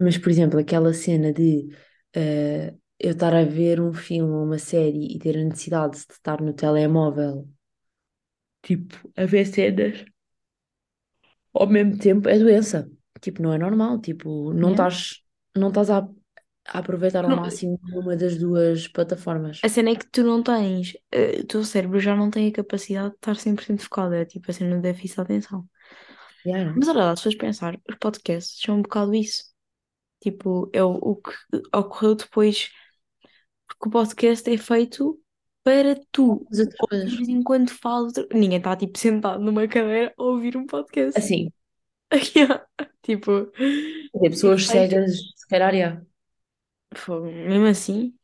Mas, 0.00 0.18
por 0.18 0.30
exemplo, 0.30 0.58
aquela 0.58 0.92
cena 0.92 1.32
de 1.32 1.68
eh, 2.14 2.74
eu 2.98 3.12
estar 3.12 3.34
a 3.34 3.44
ver 3.44 3.80
um 3.80 3.92
filme 3.92 4.32
ou 4.32 4.44
uma 4.44 4.58
série 4.58 5.14
e 5.14 5.18
ter 5.18 5.36
a 5.38 5.44
necessidade 5.44 5.92
de 6.06 6.12
estar 6.12 6.40
no 6.42 6.52
telemóvel, 6.52 7.48
tipo, 8.66 8.94
a 9.16 9.24
ver 9.32 9.46
cenas 9.54 9.96
ao 11.54 11.66
mesmo 11.66 11.98
tempo, 11.98 12.28
é 12.28 12.38
doença. 12.38 12.90
Tipo, 13.20 13.42
não 13.42 13.52
é 13.52 13.58
normal. 13.58 14.00
Tipo, 14.00 14.52
não 14.52 14.70
estás, 14.72 15.22
não 15.56 15.68
estás 15.68 15.90
a, 15.90 15.98
a 16.66 16.78
aproveitar 16.78 17.24
ao 17.24 17.30
Não, 17.30 17.36
máximo 17.36 17.78
uma 17.92 18.16
das 18.16 18.36
duas 18.38 18.88
plataformas. 18.88 19.58
a 19.62 19.68
cena 19.68 19.90
é 19.90 19.96
que 19.96 20.06
tu 20.10 20.22
não 20.24 20.42
tens, 20.42 20.94
eh, 21.12 21.40
o 21.40 21.46
teu 21.46 21.62
cérebro 21.64 21.98
já 22.00 22.14
não 22.16 22.30
tem 22.30 22.48
a 22.48 22.52
capacidade 22.52 23.10
de 23.10 23.16
estar 23.16 23.36
100% 23.36 23.82
focado, 23.82 24.14
é 24.14 24.24
tipo 24.24 24.50
assim, 24.50 24.64
no 24.64 24.80
déficit 24.80 25.16
de 25.16 25.22
atenção. 25.22 25.68
Yeah. 26.44 26.72
Mas 26.74 26.88
olha 26.88 27.04
lá, 27.04 27.16
se 27.16 27.22
fores 27.24 27.38
pensar, 27.38 27.80
os 27.88 27.96
podcasts 27.96 28.60
são 28.60 28.76
um 28.78 28.82
bocado 28.82 29.14
isso. 29.14 29.44
Tipo, 30.20 30.70
é 30.74 30.82
o, 30.84 30.90
o 30.92 31.16
que 31.16 31.32
ocorreu 31.74 32.14
depois, 32.16 32.70
porque 33.68 33.88
o 33.88 33.92
podcast 33.92 34.50
é 34.50 34.58
feito 34.58 35.20
para 35.66 35.96
tu 36.12 36.46
As 36.52 36.60
outras 36.60 36.76
coisas. 36.78 37.10
ouvires 37.10 37.28
enquanto 37.28 37.74
falas. 37.74 38.12
Ninguém 38.32 38.58
está 38.58 38.76
tipo 38.76 38.96
sentado 38.98 39.42
numa 39.42 39.66
cadeira 39.66 40.14
a 40.16 40.22
ouvir 40.22 40.56
um 40.56 40.64
podcast. 40.66 41.18
Assim, 41.18 41.50
Yeah. 42.36 42.64
Tipo, 43.02 43.50
pessoas 44.20 44.64
feito. 44.66 44.90
cegas, 44.90 45.16
se 45.36 45.48
calhar, 45.48 45.74
yeah. 45.74 46.02
Fogo, 46.94 47.26
Mesmo 47.26 47.66
assim, 47.66 48.14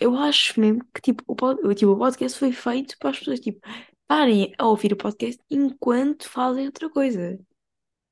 eu 0.00 0.14
acho 0.16 0.58
mesmo 0.60 0.84
que 0.94 1.00
tipo, 1.02 1.24
o, 1.26 1.34
pod- 1.36 1.60
o- 1.66 1.74
tipo, 1.74 1.92
o 1.92 1.98
podcast 1.98 2.38
foi 2.38 2.52
feito 2.52 2.96
para 2.98 3.10
as 3.10 3.18
pessoas 3.18 3.40
tipo, 3.40 3.60
parem 4.06 4.52
a 4.58 4.66
ouvir 4.68 4.92
o 4.92 4.96
podcast 4.96 5.40
enquanto 5.50 6.28
fazem 6.28 6.66
outra 6.66 6.88
coisa. 6.90 7.38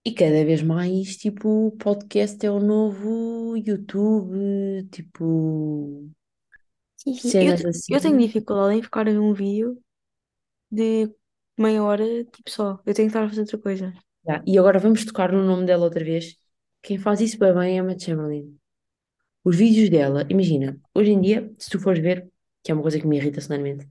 E 0.04 0.12
cada 0.12 0.44
vez 0.44 0.62
mais, 0.62 1.16
tipo, 1.16 1.72
podcast 1.78 2.44
é 2.44 2.50
o 2.50 2.60
novo 2.60 3.56
YouTube, 3.56 4.88
tipo, 4.90 6.10
Sim. 7.10 7.36
Eu, 7.40 7.52
cenas 7.52 7.54
te- 7.54 7.68
eu 7.88 8.00
tenho 8.00 8.16
assim. 8.16 8.18
dificuldade 8.18 8.78
em 8.78 8.82
ficar 8.82 9.02
a 9.02 9.04
ver 9.12 9.18
um 9.18 9.32
vídeo 9.34 9.82
de 10.70 11.14
meia 11.58 11.82
hora, 11.84 12.24
tipo 12.26 12.50
só. 12.50 12.80
Eu 12.86 12.94
tenho 12.94 13.08
que 13.10 13.16
estar 13.16 13.24
a 13.24 13.28
fazer 13.28 13.42
outra 13.42 13.58
coisa. 13.58 13.94
Já, 14.26 14.42
E 14.46 14.58
agora 14.58 14.78
vamos 14.78 15.04
tocar 15.04 15.32
no 15.32 15.44
nome 15.44 15.66
dela 15.66 15.84
outra 15.84 16.04
vez. 16.04 16.36
Quem 16.82 16.98
faz 16.98 17.20
isso 17.20 17.38
bem 17.38 17.54
bem 17.54 17.76
é 17.76 17.80
a 17.80 17.82
Emma 17.84 17.98
Chamberlain. 17.98 18.56
Os 19.44 19.56
vídeos 19.56 19.90
dela, 19.90 20.26
imagina, 20.30 20.80
hoje 20.94 21.10
em 21.12 21.20
dia, 21.20 21.52
se 21.58 21.70
tu 21.70 21.80
fores 21.80 22.02
ver, 22.02 22.28
que 22.64 22.72
é 22.72 22.74
uma 22.74 22.82
coisa 22.82 23.00
que 23.00 23.06
me 23.06 23.16
irrita 23.18 23.40
solenemente, 23.40 23.88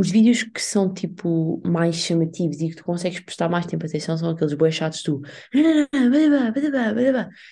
os 0.00 0.10
vídeos 0.10 0.42
que 0.44 0.60
são 0.62 0.92
tipo 0.92 1.60
mais 1.64 1.96
chamativos 1.96 2.60
e 2.60 2.70
que 2.70 2.76
tu 2.76 2.84
consegues 2.84 3.20
prestar 3.20 3.48
mais 3.48 3.66
tempo 3.66 3.84
de 3.84 3.90
atenção 3.90 4.16
são 4.16 4.30
aqueles 4.30 4.54
bué 4.54 4.70
chatos 4.70 5.02
do 5.02 5.20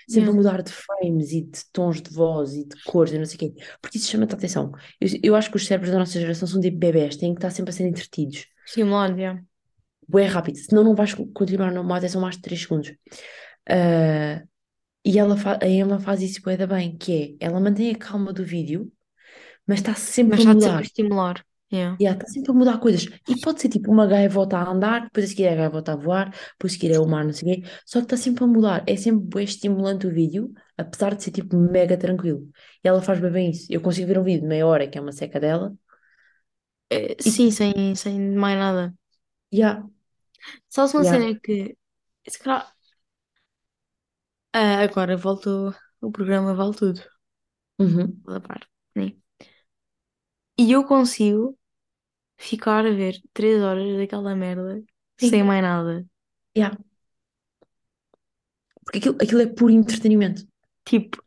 sempre 0.08 0.30
a 0.30 0.32
mudar 0.32 0.62
de 0.62 0.72
frames 0.72 1.32
e 1.32 1.42
de 1.42 1.60
tons 1.72 2.00
de 2.02 2.10
voz 2.10 2.54
e 2.54 2.64
de 2.66 2.82
cores 2.84 3.12
e 3.12 3.18
não 3.18 3.24
sei 3.26 3.36
o 3.36 3.38
quê, 3.38 3.54
porque 3.80 3.98
isso 3.98 4.10
chama-te 4.10 4.34
a 4.34 4.36
atenção. 4.36 4.72
Eu, 5.00 5.08
eu 5.22 5.36
acho 5.36 5.50
que 5.50 5.56
os 5.56 5.66
cérebros 5.66 5.92
da 5.92 5.98
nossa 5.98 6.18
geração 6.18 6.48
são 6.48 6.60
tipo 6.60 6.78
bebés, 6.78 7.16
têm 7.16 7.34
que 7.34 7.38
estar 7.38 7.50
sempre 7.50 7.70
a 7.70 7.72
ser 7.72 7.86
entretidos. 7.86 8.46
Estimulado, 8.66 9.18
yeah. 9.18 9.42
Bué 10.08 10.26
rápido, 10.26 10.56
senão 10.58 10.82
não 10.84 10.94
vais 10.94 11.12
continuar 11.14 11.70
numa 11.72 11.96
atenção 11.98 12.20
mais 12.20 12.36
de 12.36 12.42
3 12.42 12.62
segundos. 12.62 12.94
Ah, 13.68 14.42
e 15.04 15.18
ela 15.18 15.36
a 15.62 15.68
Emma 15.68 15.98
faz 16.00 16.22
isso 16.22 16.42
bué 16.42 16.56
da 16.56 16.66
bem, 16.66 16.96
que 16.96 17.36
é, 17.40 17.46
ela 17.46 17.60
mantém 17.60 17.90
a 17.92 17.98
calma 17.98 18.32
do 18.32 18.44
vídeo, 18.44 18.92
mas 19.66 19.80
está 19.80 19.92
Mas 19.92 19.98
sempre 19.98 20.36
a 20.36 20.40
sempre 20.40 20.68
a 20.68 20.80
mudar. 20.80 20.82
estimular. 20.82 21.44
Yeah. 21.70 21.98
Yeah, 22.00 22.16
está 22.16 22.28
sempre 22.32 22.52
a 22.52 22.54
mudar 22.54 22.78
coisas. 22.78 23.06
E 23.28 23.40
pode 23.40 23.60
ser 23.60 23.68
tipo 23.68 23.90
uma 23.90 24.06
gaivota 24.06 24.56
a 24.58 24.70
andar, 24.70 25.02
depois 25.04 25.26
a 25.26 25.28
seguir 25.28 25.44
é 25.44 25.52
a 25.52 25.56
gaivota 25.56 25.92
a 25.92 25.96
voar, 25.96 26.30
depois 26.52 26.72
a 26.72 26.76
seguir 26.76 26.92
é 26.94 26.98
o 27.00 27.06
mar, 27.06 27.25
não 27.25 27.32
sei 27.32 27.52
o 27.52 27.62
quê. 27.62 27.68
Só 27.84 27.98
que 28.00 28.04
está 28.06 28.16
sempre 28.16 28.44
a 28.44 28.46
mudar. 28.46 28.84
É 28.87 28.96
sempre 28.96 29.26
bem 29.37 29.44
estimulante 29.44 30.06
o 30.06 30.10
vídeo, 30.14 30.52
apesar 30.76 31.14
de 31.16 31.25
ser 31.25 31.32
tipo 31.32 31.56
mega 31.56 31.96
tranquilo. 31.98 32.48
E 32.84 32.88
ela 32.88 33.02
faz 33.02 33.18
bem, 33.20 33.30
bem 33.32 33.50
isso. 33.50 33.66
Eu 33.70 33.80
consigo 33.80 34.06
ver 34.06 34.18
um 34.18 34.22
vídeo 34.25 34.42
de 34.42 34.46
meia 34.46 34.66
hora, 34.66 34.87
que 34.88 34.96
é 34.96 35.00
uma 35.00 35.12
seca 35.12 35.40
dela, 35.40 35.75
Eh, 36.90 37.16
e 37.25 37.30
sim, 37.30 37.50
sem, 37.50 37.94
sem 37.94 38.18
mais 38.37 38.58
nada. 38.58 38.94
yeah, 39.50 39.82
Sabes 40.68 40.94
uma 40.94 41.04
yeah. 41.04 41.10
cena 41.10 41.38
que. 41.40 41.76
Se 42.28 42.38
calhar. 42.38 42.75
Ah, 44.52 44.82
agora 44.82 45.16
voltou. 45.16 45.75
O 46.02 46.10
programa 46.12 46.54
vale 46.54 46.75
tudo. 46.76 47.00
Uhum. 47.78 48.25
Toda 48.25 48.40
parte? 48.40 48.68
E 50.68 50.72
eu 50.76 50.82
consigo 50.92 51.58
ficar 52.38 52.87
a 52.87 52.92
ver 53.00 53.14
três 53.34 53.62
horas 53.62 53.96
daquela 53.98 54.34
merda 54.37 54.84
sem 55.18 55.42
Sim, 55.42 55.44
mais 55.44 55.62
nada. 55.62 56.06
yeah. 56.54 56.76
Porque 58.84 58.98
aquilo, 58.98 59.16
aquilo 59.22 59.42
é 59.42 59.46
puro 59.46 59.70
entretenimento. 59.72 60.42
Tipo, 60.84 61.22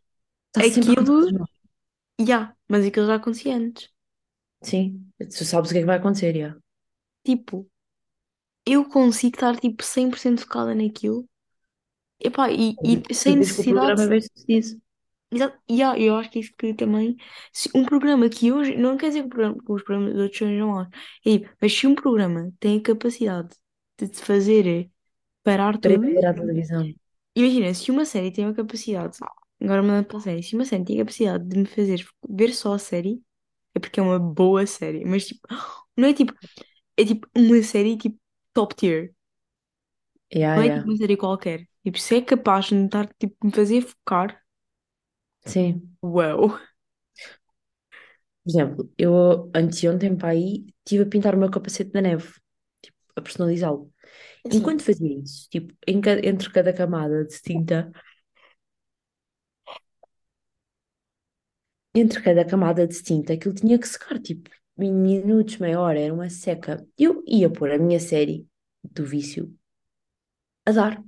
Está 0.47 0.61
sempre 0.63 0.91
a 0.91 0.93
acontecer 0.93 1.33
aquilo. 1.33 1.47
Já, 2.27 2.55
mas 2.69 2.85
aquilo 2.85 3.07
já 3.07 3.15
acontecia 3.15 3.55
antes. 3.57 3.89
Sim, 4.63 5.11
tu 5.19 5.45
sabes 5.45 5.69
o 5.69 5.73
que 5.73 5.77
é 5.79 5.81
que 5.81 5.85
vai 5.87 5.97
acontecer, 5.97 6.35
yeah. 6.35 6.55
Tipo, 7.23 7.67
eu 8.65 8.87
consigo 8.89 9.35
estar 9.37 9.57
tipo 9.59 9.83
100% 9.83 10.41
focada 10.41 10.75
naquilo. 10.75 11.27
Epá, 12.19 12.51
e, 12.51 12.79
e 12.83 13.03
E 13.15 13.15
sem 13.15 13.37
vês 13.37 13.51
que 13.51 13.61
o 13.61 13.65
necessidade. 13.65 14.01
programa 14.03 14.03
é 14.03 14.07
bem 14.07 14.21
Exato. 15.31 15.57
Yeah, 15.69 15.97
eu 15.99 16.15
acho 16.17 16.29
que 16.29 16.39
isso 16.39 16.51
que 16.57 16.73
também. 16.73 17.15
se 17.53 17.69
um 17.75 17.85
programa 17.85 18.29
que 18.29 18.51
hoje. 18.51 18.75
Não 18.75 18.97
quer 18.97 19.07
dizer 19.09 19.21
que, 19.21 19.27
o 19.27 19.29
programa- 19.29 19.57
que 19.63 19.71
os 19.71 19.83
programas 19.83 20.13
de 20.13 20.19
outros 20.21 20.37
sejam 20.39 20.67
maus. 20.69 20.87
É, 21.25 21.31
tipo, 21.39 21.49
mas 21.61 21.73
se 21.73 21.87
um 21.87 21.95
programa 21.95 22.51
tem 22.59 22.77
a 22.79 22.81
capacidade 22.83 23.55
de 23.97 24.07
te 24.09 24.21
fazer 24.23 24.89
parar 25.43 25.77
Para 25.81 25.93
ir 25.93 25.99
tudo. 25.99 26.07
ver 26.15 26.33
televisão. 26.35 26.85
Imagina, 27.35 27.73
se 27.73 27.91
uma 27.91 28.05
série 28.05 28.31
tem 28.31 28.45
a 28.45 28.53
capacidade. 28.53 29.17
Agora 29.61 29.81
mandando 29.83 30.07
para 30.07 30.17
a 30.17 30.21
série. 30.21 30.43
Se 30.43 30.55
uma 30.55 30.65
série 30.65 30.83
tem 30.85 30.97
a 30.97 30.99
capacidade 31.05 31.45
de 31.47 31.57
me 31.59 31.65
fazer 31.65 32.05
ver 32.29 32.53
só 32.53 32.73
a 32.73 32.79
série, 32.79 33.21
é 33.75 33.79
porque 33.79 33.99
é 33.99 34.03
uma 34.03 34.19
boa 34.19 34.65
série. 34.67 35.05
Mas 35.05 35.25
tipo, 35.27 35.41
não 35.97 36.07
é 36.09 36.13
tipo. 36.13 36.33
É 36.97 37.05
tipo 37.05 37.27
uma 37.37 37.63
série 37.63 37.97
tipo 37.97 38.19
top 38.53 38.75
tier. 38.75 39.15
Yeah, 40.29 40.55
Não 40.55 40.63
é 40.63 40.69
yeah. 40.69 40.69
tipo 40.69 40.85
uma 40.87 40.97
série 40.97 41.17
qualquer. 41.17 41.67
Tipo, 41.83 41.97
se 41.99 42.15
é 42.17 42.21
capaz 42.21 42.65
de 42.67 42.75
me, 42.75 42.89
tipo, 43.19 43.35
me 43.45 43.51
fazer 43.51 43.81
focar. 43.81 44.40
Sim. 45.45 45.95
Uau! 46.01 46.59
Por 48.43 48.49
exemplo, 48.49 48.91
eu 48.97 49.51
anteontem 49.55 50.15
para 50.17 50.29
aí 50.29 50.65
estive 50.83 51.03
a 51.03 51.05
pintar 51.09 51.35
o 51.35 51.37
meu 51.37 51.51
capacete 51.51 51.91
da 51.91 52.01
neve, 52.01 52.27
tipo, 52.81 52.97
a 53.15 53.21
personalizá-lo. 53.21 53.91
Enquanto 54.51 54.83
fazia 54.83 55.19
isso, 55.23 55.49
tipo, 55.49 55.73
em 55.87 56.01
ca- 56.01 56.19
entre 56.23 56.51
cada 56.51 56.73
camada 56.73 57.25
de 57.25 57.41
tinta, 57.41 57.91
entre 61.95 62.21
cada 62.21 62.43
camada 62.45 62.85
de 62.87 63.01
tinta, 63.03 63.31
aquilo 63.33 63.53
tinha 63.55 63.79
que 63.79 63.87
secar, 63.87 64.19
tipo, 64.19 64.49
minutos, 64.77 65.57
meia 65.57 65.79
hora, 65.79 65.99
era 65.99 66.13
uma 66.13 66.29
seca. 66.29 66.85
Eu 66.97 67.23
ia 67.27 67.49
pôr 67.49 67.71
a 67.71 67.77
minha 67.77 67.99
série 67.99 68.45
do 68.83 69.05
vício 69.05 69.53
a 70.65 70.71
dar. 70.73 71.03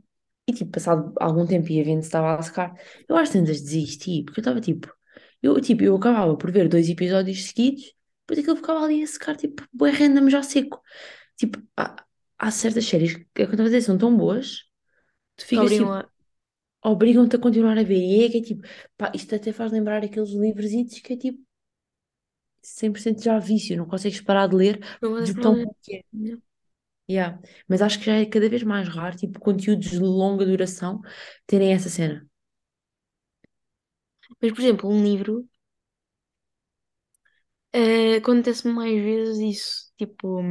E, 0.47 0.53
tipo, 0.53 0.71
passado 0.71 1.13
algum 1.19 1.45
tempo 1.45 1.69
ia 1.71 1.83
vendo 1.83 2.01
se 2.01 2.07
estava 2.07 2.35
a 2.37 2.41
secar. 2.41 2.73
Eu 3.07 3.15
às 3.17 3.29
tantas 3.29 3.61
desisti, 3.61 4.23
porque 4.23 4.39
eu 4.39 4.41
estava, 4.41 4.59
tipo, 4.61 4.93
eu, 5.41 5.59
tipo, 5.61 5.83
eu 5.83 5.95
acabava 5.95 6.35
por 6.37 6.51
ver 6.51 6.67
dois 6.69 6.89
episódios 6.89 7.45
seguidos, 7.45 7.93
depois 8.21 8.39
aquilo 8.39 8.55
ficava 8.57 8.83
ali 8.83 9.03
a 9.03 9.07
secar, 9.07 9.35
tipo, 9.37 9.63
bué 9.73 9.91
random 9.91 10.29
já 10.29 10.43
seco. 10.43 10.81
Tipo, 11.37 11.61
há, 11.77 12.05
há 12.39 12.51
certas 12.51 12.85
séries 12.85 13.15
que, 13.15 13.21
é 13.37 13.43
eu 13.43 13.45
estava 13.45 13.63
a 13.63 13.65
dizer, 13.65 13.81
são 13.81 13.97
tão 13.97 14.15
boas, 14.17 14.63
tu 15.37 15.45
ficas, 15.47 15.75
tipo, 15.75 15.93
a. 15.93 16.09
obrigam-te 16.83 17.35
a 17.37 17.39
continuar 17.39 17.77
a 17.77 17.83
ver. 17.83 17.97
E 17.99 18.25
é 18.25 18.29
que 18.29 18.37
é, 18.39 18.41
tipo, 18.41 18.67
pá, 18.97 19.11
isto 19.15 19.35
até 19.35 19.51
faz 19.53 19.71
lembrar 19.71 20.03
aqueles 20.03 20.31
livros 20.31 20.71
que 21.03 21.13
é, 21.13 21.17
tipo, 21.17 21.39
100% 22.61 23.23
já 23.23 23.39
vício, 23.39 23.77
não 23.77 23.85
consegues 23.87 24.21
parar 24.21 24.47
de 24.47 24.55
ler 24.55 24.79
Não 25.01 25.17
de 25.19 25.33
tão 25.35 25.55
é. 25.55 26.37
Yeah. 27.09 27.39
Mas 27.67 27.81
acho 27.81 27.99
que 27.99 28.05
já 28.05 28.13
é 28.15 28.25
cada 28.25 28.49
vez 28.49 28.63
mais 28.63 28.87
raro, 28.87 29.15
tipo, 29.17 29.39
conteúdos 29.39 29.89
de 29.91 29.99
longa 29.99 30.45
duração 30.45 31.01
terem 31.45 31.73
essa 31.73 31.89
cena. 31.89 32.25
Mas, 34.41 34.51
por 34.51 34.61
exemplo, 34.61 34.89
um 34.89 35.03
livro. 35.03 35.47
eh, 37.71 38.17
acontece-me 38.17 38.73
mais 38.73 38.93
vezes 39.01 39.37
isso. 39.39 39.93
Tipo, 39.97 40.41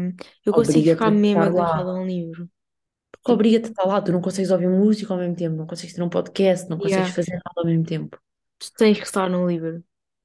eu 0.44 0.52
consigo 0.52 0.86
Obriga-te 0.86 0.88
ficar 0.88 1.08
a 1.08 1.10
mesmo 1.10 1.44
estar 1.44 1.46
agarrada 1.46 1.90
a 1.90 1.94
um 1.94 2.06
livro. 2.06 2.48
Porque 3.10 3.30
Tipo, 3.30 3.32
obriga-te 3.32 3.66
a 3.68 3.70
estar 3.70 3.86
lá, 3.86 4.02
tu 4.02 4.12
não 4.12 4.20
consegues 4.20 4.50
ouvir 4.50 4.68
música 4.68 5.12
ao 5.14 5.18
mesmo 5.20 5.36
tempo, 5.36 5.56
não 5.56 5.66
consegues 5.66 5.94
ter 5.94 6.02
um 6.02 6.08
podcast, 6.10 6.68
não 6.68 6.78
consegues 6.78 7.08
yeah, 7.08 7.14
fazer 7.14 7.32
nada 7.32 7.52
ao 7.56 7.64
mesmo 7.66 7.84
tempo. 7.84 8.18
tu 8.58 8.70
tens 8.78 8.98
que 8.98 9.04
estar 9.04 9.28
no 9.28 9.46
livro. 9.46 9.84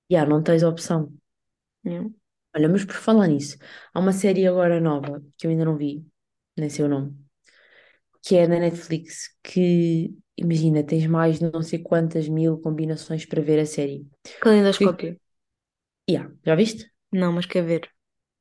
Yeah, 0.09 0.25
não 0.29 0.43
tens 0.43 0.63
opção. 0.63 1.13
Yeah. 1.83 2.07
Olha, 2.55 2.67
mas 2.69 2.83
por 2.85 2.95
falar 2.95 3.27
nisso, 3.27 3.57
há 3.93 3.99
uma 3.99 4.11
série 4.13 4.47
agora 4.47 4.79
nova 4.81 5.23
que 5.37 5.45
eu 5.47 5.51
ainda 5.51 5.65
não 5.65 5.77
vi, 5.77 6.05
nem 6.57 6.69
sei 6.69 6.85
o 6.85 6.89
nome, 6.89 7.15
que 8.23 8.35
é 8.35 8.47
na 8.47 8.59
Netflix, 8.59 9.35
que 9.43 10.13
imagina, 10.35 10.83
tens 10.83 11.07
mais 11.07 11.39
de 11.39 11.51
não 11.51 11.61
sei 11.61 11.79
quantas 11.79 12.27
mil 12.27 12.57
combinações 12.59 13.25
para 13.25 13.41
ver 13.41 13.59
a 13.59 13.65
série. 13.65 14.05
Calendoscópio. 14.41 15.19
yeah, 16.09 16.31
já 16.45 16.55
viste? 16.55 16.91
Não, 17.11 17.31
mas 17.31 17.45
quer 17.45 17.63
ver. 17.63 17.89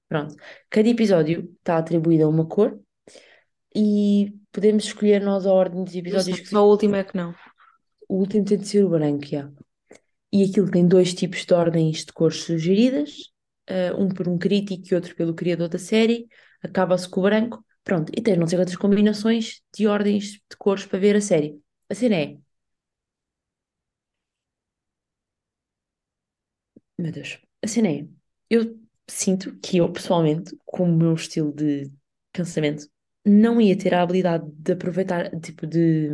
Pronto. 0.08 0.35
Cada 0.70 0.88
episódio 0.88 1.52
está 1.58 1.78
atribuído 1.78 2.25
a 2.25 2.28
uma 2.28 2.46
cor 2.46 2.78
e 3.75 4.35
podemos 4.52 4.85
escolher 4.85 5.20
nós 5.20 5.46
a 5.46 5.52
ordem 5.52 5.85
dos 5.85 5.92
sei. 5.92 6.00
episódios 6.00 6.40
que 6.40 6.49
Só 6.49 6.66
o 6.66 6.70
último 6.70 6.96
é 6.96 7.04
que 7.04 7.16
não. 7.16 7.35
O 8.08 8.18
último 8.18 8.44
tem 8.44 8.58
de 8.58 8.66
ser 8.66 8.85
o 8.85 8.88
branco, 8.88 9.25
já. 9.25 9.50
E 10.32 10.44
aquilo 10.44 10.70
tem 10.70 10.87
dois 10.87 11.14
tipos 11.14 11.44
de 11.44 11.54
ordens 11.54 12.04
de 12.04 12.12
cores 12.12 12.42
sugeridas, 12.42 13.32
eh, 13.66 13.92
um 13.94 14.08
por 14.08 14.28
um 14.28 14.38
crítico 14.38 14.87
e 14.90 14.94
outro 14.94 15.14
pelo 15.14 15.35
criador 15.35 15.68
da 15.68 15.78
série. 15.78 16.26
Acaba-se 16.62 17.08
com 17.08 17.20
o 17.20 17.23
branco. 17.25 17.64
Pronto, 17.87 18.12
e 18.16 18.23
tens 18.23 18.38
não 18.38 18.47
sei 18.49 18.59
quantas 18.59 18.76
combinações 18.76 19.62
de 19.76 19.87
ordens 19.88 20.33
de 20.50 20.57
cores 20.59 20.87
para 20.87 20.99
ver 20.99 21.16
a 21.16 21.21
série. 21.23 21.61
A 21.90 21.95
cena 21.97 22.16
é, 22.16 22.38
meu 26.99 27.12
Deus, 27.12 27.38
a 27.62 27.66
cena 27.69 27.88
é, 27.88 28.07
eu 28.50 28.78
sinto 29.09 29.57
que 29.61 29.78
eu, 29.78 29.93
pessoalmente, 29.93 30.57
com 30.64 30.85
o 30.85 30.97
meu 30.97 31.14
estilo 31.14 31.52
de 31.52 31.90
pensamento, 32.33 32.88
não 33.25 33.61
ia 33.61 33.76
ter 33.76 33.95
a 33.95 34.02
habilidade 34.02 34.45
de 34.52 34.73
aproveitar, 34.73 35.31
tipo, 35.40 35.66
de 35.66 36.09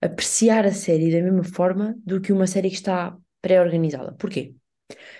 apreciar 0.00 0.64
a 0.66 0.72
série 0.84 1.10
da 1.12 1.22
mesma 1.22 1.44
forma 1.44 1.94
do 2.06 2.20
que 2.20 2.32
uma 2.32 2.46
série 2.46 2.68
que 2.70 2.76
está 2.76 3.16
pré-organizada. 3.40 4.12
Porquê? 4.20 4.54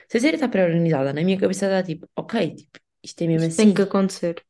Se 0.08 0.18
a 0.18 0.20
série 0.22 0.36
está 0.36 0.48
pré-organizada, 0.48 1.12
na 1.14 1.24
minha 1.24 1.40
cabeça 1.40 1.66
está 1.66 1.82
tipo, 1.84 2.08
ok, 2.16 2.54
tipo, 2.56 2.78
isto 3.02 3.22
é 3.22 3.28
mesmo 3.28 3.46
Isto 3.46 3.54
tem 3.56 3.72
que 3.72 3.80
assim, 3.80 3.82
acontecer. 3.82 4.44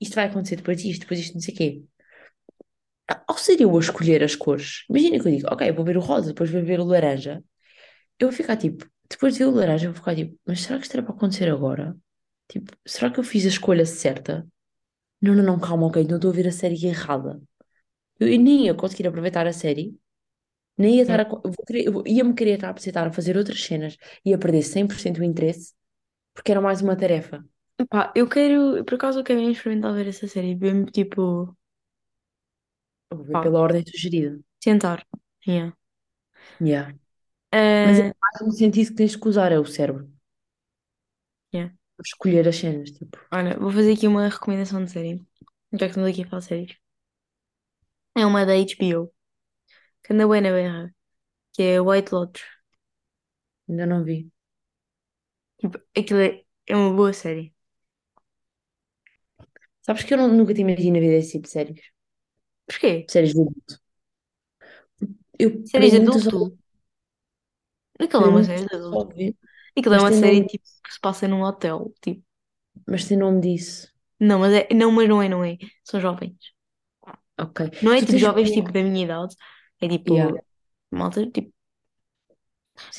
Isto 0.00 0.14
vai 0.14 0.26
acontecer 0.26 0.56
depois 0.56 0.82
disto, 0.82 1.02
depois 1.02 1.20
disto, 1.20 1.34
não 1.34 1.40
sei 1.42 1.54
o 1.54 1.56
quê. 1.56 1.82
Ao 3.26 3.36
ser 3.36 3.60
eu 3.60 3.76
a 3.76 3.80
escolher 3.80 4.22
as 4.22 4.36
cores, 4.36 4.84
imagina 4.88 5.18
que 5.20 5.26
eu 5.28 5.32
digo, 5.32 5.48
ok, 5.52 5.72
vou 5.72 5.84
ver 5.84 5.96
o 5.96 6.00
rosa, 6.00 6.28
depois 6.28 6.50
vou 6.50 6.62
ver 6.64 6.78
o 6.80 6.84
laranja, 6.84 7.42
eu 8.18 8.28
vou 8.28 8.36
ficar 8.36 8.56
tipo, 8.56 8.86
depois 9.10 9.34
de 9.34 9.40
ver 9.40 9.46
o 9.46 9.52
laranja, 9.52 9.86
eu 9.86 9.92
vou 9.92 9.98
ficar 10.00 10.16
tipo, 10.16 10.38
mas 10.46 10.62
será 10.62 10.78
que 10.78 10.84
isto 10.86 10.94
era 10.94 11.02
para 11.04 11.14
acontecer 11.14 11.48
agora? 11.50 11.96
Tipo, 12.48 12.72
será 12.86 13.10
que 13.10 13.20
eu 13.20 13.24
fiz 13.24 13.44
a 13.46 13.48
escolha 13.50 13.86
certa? 13.86 14.46
Não, 15.22 15.34
não, 15.34 15.44
não, 15.44 15.60
calma, 15.60 15.86
ok, 15.88 16.04
não 16.08 16.16
estou 16.16 16.30
a 16.32 16.34
ver 16.34 16.48
a 16.48 16.52
série 16.52 16.86
errada. 16.86 17.40
Eu 18.20 18.28
nem 18.28 18.66
ia 18.66 18.74
conseguir 18.74 19.08
aproveitar 19.08 19.46
a 19.46 19.52
série, 19.54 19.98
nem 20.78 20.96
ia 20.96 21.02
estar 21.02 21.20
a, 21.22 21.24
eu 21.24 21.94
eu 21.94 22.04
ia-me 22.06 22.34
querer 22.34 22.54
estar 22.56 22.70
a 22.74 22.78
estar 22.78 23.06
a 23.08 23.12
fazer 23.12 23.36
outras 23.38 23.62
cenas, 23.62 23.96
ia 24.24 24.38
perder 24.38 24.62
100% 24.62 25.20
o 25.20 25.24
interesse, 25.24 25.74
porque 26.34 26.52
era 26.52 26.60
mais 26.62 26.82
uma 26.82 26.96
tarefa. 26.96 27.44
Pá, 27.88 28.12
eu 28.16 28.28
quero, 28.28 28.84
por 28.84 28.94
acaso 28.94 29.20
eu 29.20 29.24
quero 29.24 29.38
mesmo 29.40 29.52
experimentar 29.52 29.92
ver 29.94 30.06
essa 30.08 30.26
série, 30.28 30.54
mesmo 30.56 30.86
tipo, 30.86 31.54
Vou 33.08 33.22
ver 33.24 33.38
pá, 33.38 33.42
pela 33.42 33.60
ordem 33.60 33.84
sugerida. 33.86 34.40
tentar. 34.60 35.06
Yeah. 35.46 35.72
Yeah. 36.60 36.92
Mas 37.84 38.00
é 38.00 38.02
Eh, 38.02 38.14
mais 38.22 38.42
um 38.42 38.52
sentido 38.52 38.88
que 38.90 38.94
tens 38.96 39.16
que 39.16 39.28
usar, 39.28 39.52
é 39.52 39.58
o 39.58 39.66
cérebro. 39.66 40.10
yeah. 41.52 41.68
Escolher 42.04 42.46
as 42.48 42.56
cenas, 42.62 42.90
tipo. 42.98 43.18
Olha, 43.32 43.58
vou 43.58 43.70
fazer 43.72 43.92
aqui 43.94 44.06
uma 44.06 44.28
recomendação 44.28 44.84
de 44.84 44.90
série. 44.92 45.26
Já 45.72 45.78
que 45.80 45.86
estamos 45.86 46.08
aqui 46.10 46.22
a 46.22 46.26
falar 46.28 46.40
de 46.40 46.46
séries. 46.46 46.76
É 48.16 48.24
uma 48.26 48.44
da 48.46 48.54
HBO, 48.54 49.12
que 50.04 50.12
anda 50.14 50.28
bem 50.28 50.40
na 50.42 50.50
berra, 50.52 50.94
que 51.54 51.62
é 51.64 51.80
White 51.82 52.14
Lotus. 52.14 52.42
Ainda 53.68 53.86
não 53.86 54.04
vi. 54.04 54.30
Tipo, 55.58 55.78
aquilo 55.96 56.20
é, 56.20 56.44
é 56.66 56.76
uma 56.76 56.92
boa 56.94 57.12
série. 57.12 57.54
Sabes 59.90 60.04
que 60.04 60.14
eu 60.14 60.18
não- 60.18 60.28
nunca 60.38 60.54
te 60.54 60.62
imagino 60.62 60.96
a 60.98 61.00
ver 61.00 61.18
esse 61.18 61.32
tipo 61.32 61.44
de 61.44 61.50
séries. 61.50 61.82
Porquê? 62.66 62.94
Séries 63.06 63.34
de 63.34 63.40
adulto. 63.42 63.74
Eu, 65.38 65.50
Séries 65.70 65.92
de 65.92 65.98
tu 66.10 66.18
só, 66.20 66.30
adulto? 66.30 66.58
Aquilo 68.00 68.24
é 68.24 68.28
uma 68.28 68.42
série 68.44 68.66
de 68.66 68.74
só 68.90 68.98
adulto. 68.98 69.14
Aquilo 69.78 69.94
é 69.94 69.98
Mas 69.98 70.02
uma 70.02 70.10
tem 70.10 70.18
série 70.20 70.42
nome, 70.42 70.46
tipo 70.46 70.64
que 70.84 70.92
se 70.94 71.00
passa 71.00 71.28
num 71.28 71.42
hotel. 71.42 71.94
Tipo, 72.02 72.24
mas 72.86 73.06
tem 73.06 73.16
nome 73.16 73.40
disso. 73.40 73.88
não, 74.20 74.38
mas 74.40 74.52
é, 74.54 74.68
não, 74.74 74.90
mas 74.92 75.08
não 75.08 75.22
é, 75.22 75.28
não 75.28 75.44
é. 75.44 75.56
São 75.84 76.00
jovens. 76.00 76.36
Ok. 77.38 77.60
Não 77.80 77.92
é 77.92 78.00
Tu 78.00 78.06
tipo 78.06 78.18
tens 78.18 78.20
jovens 78.20 78.50
tipo 78.52 78.72
da 78.72 78.82
minha 78.82 79.04
idade. 79.04 79.34
É 79.80 79.88
Yeah. 80.06 80.32
tipo, 80.34 80.44
malta, 80.90 81.28
tipo, 81.30 81.52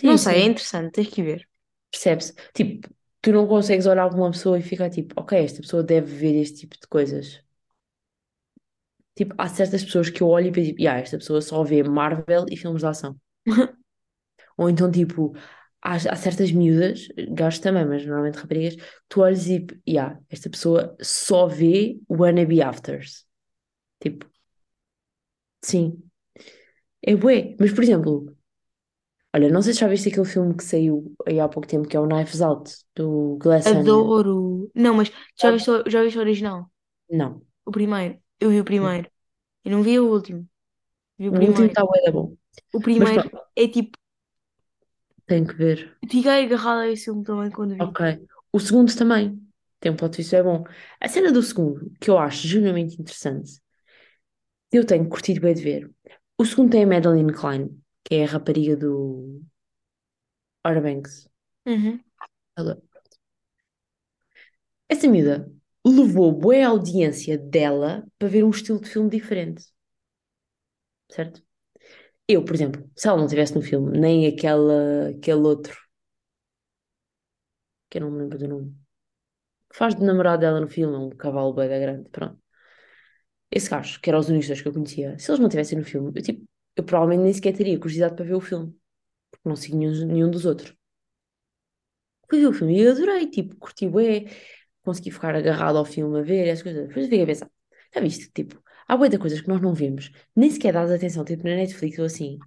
não 0.03 0.15
Sim, 0.15 0.17
sei, 0.17 0.36
é 0.41 0.45
sim. 0.45 0.51
interessante, 0.51 0.91
tens 0.93 1.07
que 1.10 1.24
ver. 1.24 1.48
Percebe-se? 1.91 2.33
Tipo, 2.53 2.89
tu 3.21 3.31
não 3.31 3.47
consegues 3.47 3.85
olhar 3.87 4.09
para 4.09 4.17
uma 4.17 4.31
pessoa 4.31 4.59
e 4.59 4.61
ficar 4.63 4.89
tipo, 4.89 5.13
ok, 5.19 5.37
esta 5.43 5.61
pessoa 5.61 5.83
deve 5.83 6.13
ver 6.15 6.35
este 6.41 6.61
tipo 6.61 6.75
de 6.79 6.87
coisas. 6.87 7.43
Tipo, 9.15 9.35
há 9.37 9.47
certas 9.49 9.83
pessoas 9.83 10.09
que 10.09 10.21
eu 10.23 10.27
olho 10.29 10.47
e 10.47 10.51
penso, 10.51 10.69
tipo, 10.69 10.81
yeah, 10.81 10.99
esta 11.01 11.17
pessoa 11.17 11.41
só 11.41 11.63
vê 11.63 11.83
Marvel 11.83 12.45
e 12.49 12.57
filmes 12.57 12.81
de 12.81 12.87
ação. 12.87 13.19
Ou 14.57 14.69
então, 14.69 14.91
tipo, 14.91 15.33
há, 15.81 15.95
há 15.95 16.15
certas 16.15 16.51
miúdas, 16.51 17.07
gajos 17.31 17.59
também, 17.59 17.85
mas 17.85 18.05
normalmente 18.05 18.37
raparigas, 18.37 18.75
tu 19.09 19.21
olhas 19.21 19.47
e, 19.47 19.59
tipo, 19.59 19.75
yeah, 19.87 20.19
esta 20.29 20.49
pessoa 20.49 20.95
só 21.01 21.47
vê 21.47 21.99
Wannabe 22.09 22.61
Afters. 22.61 23.25
Tipo, 24.01 24.27
sim, 25.61 26.03
é 27.03 27.15
bué. 27.15 27.55
Mas, 27.59 27.71
por 27.73 27.83
exemplo, 27.83 28.35
olha, 29.33 29.50
não 29.50 29.61
sei 29.61 29.73
se 29.73 29.79
já 29.81 29.88
viste 29.88 30.09
aquele 30.09 30.25
filme 30.25 30.55
que 30.55 30.63
saiu 30.63 31.13
aí 31.27 31.39
há 31.39 31.47
pouco 31.50 31.67
tempo, 31.67 31.88
que 31.88 31.95
é 31.97 32.00
o 32.00 32.07
Knives 32.07 32.41
Out, 32.41 32.73
do 32.95 33.38
Glass 33.41 33.73
Onion. 33.73 34.09
Adoro. 34.09 34.71
Não, 34.75 34.93
mas 34.95 35.11
já 35.39 35.51
viste, 35.51 35.69
o- 35.69 35.89
já 35.89 36.01
viste 36.03 36.17
o 36.17 36.21
original? 36.21 36.71
Não, 37.09 37.41
O 37.65 37.71
primeiro. 37.71 38.19
Eu 38.39 38.50
vi 38.51 38.59
o 38.61 38.65
primeiro. 38.65 39.09
Eu 39.65 39.71
não 39.73 39.83
vi 39.83 40.00
o 40.00 40.09
último. 40.11 40.50
Vi 41.19 41.29
o 41.29 41.33
o 41.33 41.35
último 41.47 41.67
primeiro. 41.67 41.69
está 41.69 41.83
bué 41.85 42.00
da 42.05 42.11
bom. 42.11 42.35
O 42.73 42.81
Mas 42.97 43.11
primeiro 43.11 43.25
pronto, 43.29 43.31
é 43.55 43.67
tipo, 43.67 43.97
tenho 45.25 45.47
que 45.47 45.55
ver. 45.55 45.97
fiquei 46.09 46.45
agarrada 46.45 46.81
a 46.83 46.89
esse 46.89 47.05
filme 47.05 47.23
também 47.23 47.50
quando 47.51 47.73
vi. 47.75 47.87
Ok. 47.87 48.00
O 48.53 48.59
segundo 48.59 48.96
também. 48.96 49.41
Tem 49.79 49.91
um 49.91 49.96
plot 49.96 50.15
twist, 50.15 50.35
é 50.35 50.44
bom. 50.44 50.63
A 51.00 51.07
cena 51.09 51.31
do 51.31 51.41
segundo, 51.41 51.91
que 52.00 52.09
eu 52.09 52.17
acho 52.20 52.48
genuinamente 52.48 53.01
interessante, 53.01 53.59
eu 54.72 54.85
tenho 54.85 55.07
curtido 55.09 55.41
bem 55.41 55.53
de 55.53 55.61
ver. 55.63 55.91
O 56.37 56.46
segundo 56.46 56.72
tem 56.72 56.83
a 56.83 56.87
Madeline 56.87 57.33
Klein, 57.33 57.80
que 58.11 58.15
é 58.19 58.24
a 58.25 58.31
rapariga 58.35 58.75
do 58.83 58.93
Outer 60.63 60.81
Banks. 60.81 61.29
Uhum. 61.65 62.03
Ela- 62.57 62.81
Essa 64.87 65.07
miúda 65.07 65.51
levou 65.85 66.31
boa 66.31 66.67
audiência 66.67 67.35
dela 67.37 68.05
para 68.19 68.27
ver 68.27 68.43
um 68.43 68.51
estilo 68.51 68.79
de 68.79 68.89
filme 68.89 69.09
diferente. 69.09 69.63
Certo? 71.09 71.41
Eu, 72.27 72.45
por 72.45 72.55
exemplo, 72.55 72.89
se 72.97 73.07
ela 73.07 73.17
não 73.17 73.25
estivesse 73.25 73.55
no 73.55 73.61
filme, 73.63 74.00
nem 74.00 74.27
aquela, 74.27 75.09
aquele 75.09 75.41
outro, 75.41 75.77
que 77.89 77.97
eu 77.97 78.01
não 78.01 78.11
me 78.11 78.19
lembro 78.19 78.37
do 78.39 78.47
nome, 78.47 78.75
que 79.69 79.77
faz 79.79 79.95
de 79.95 80.03
namorado 80.05 80.41
dela 80.41 80.61
no 80.61 80.69
filme, 80.69 80.95
é 80.95 81.00
um 81.00 81.09
cavalo 81.11 81.53
bem 81.53 81.69
grande, 81.69 82.09
pronto. 82.11 82.39
Esse 83.57 83.69
gajo, 83.69 84.00
que 84.01 84.09
era 84.09 84.19
os 84.19 84.29
únicos 84.29 84.47
dois 84.47 84.61
que 84.61 84.67
eu 84.69 84.74
conhecia, 84.74 85.17
se 85.19 85.29
eles 85.29 85.39
não 85.39 85.47
estivessem 85.47 85.77
no 85.79 85.85
filme, 85.85 86.11
eu, 86.15 86.21
tipo, 86.24 86.41
eu 86.75 86.84
provavelmente 86.84 87.24
nem 87.24 87.34
sequer 87.34 87.53
teria 87.53 87.77
curiosidade 87.79 88.16
para 88.16 88.25
ver 88.25 88.36
o 88.36 88.42
filme, 88.42 88.75
porque 89.31 89.50
não 89.50 89.55
sigo 89.55 89.77
nenhum, 89.77 90.05
nenhum 90.05 90.31
dos 90.31 90.46
outros. 90.46 90.75
Fui 92.29 92.40
ver 92.40 92.48
o 92.48 92.53
filme 92.53 92.77
e 92.77 92.81
eu 92.81 92.92
adorei, 92.92 93.29
tipo, 93.29 93.55
curti 93.57 93.88
bué, 93.88 94.25
consegui 94.84 95.12
ficar 95.12 95.36
agarrado 95.36 95.77
ao 95.77 95.86
filme 95.86 96.20
a 96.20 96.24
ver 96.24 96.50
as 96.50 96.62
coisas. 96.64 96.88
Depois 96.88 97.05
fiquei 97.05 97.24
a 97.24 97.25
pensar, 97.25 97.50
já 97.94 98.01
viste, 98.01 98.31
tipo, 98.34 98.62
há 98.88 98.96
bué 98.98 99.10
de 99.10 99.18
coisas 99.18 99.42
que 99.42 99.50
nós 99.50 99.62
não 99.62 99.74
vemos, 99.74 100.12
nem 100.36 100.50
sequer 100.50 100.74
dás 100.74 100.92
atenção, 100.92 101.25
tipo, 101.25 101.44
na 101.44 101.55
Netflix 101.55 102.00
ou 102.00 102.05
assim, 102.05 102.40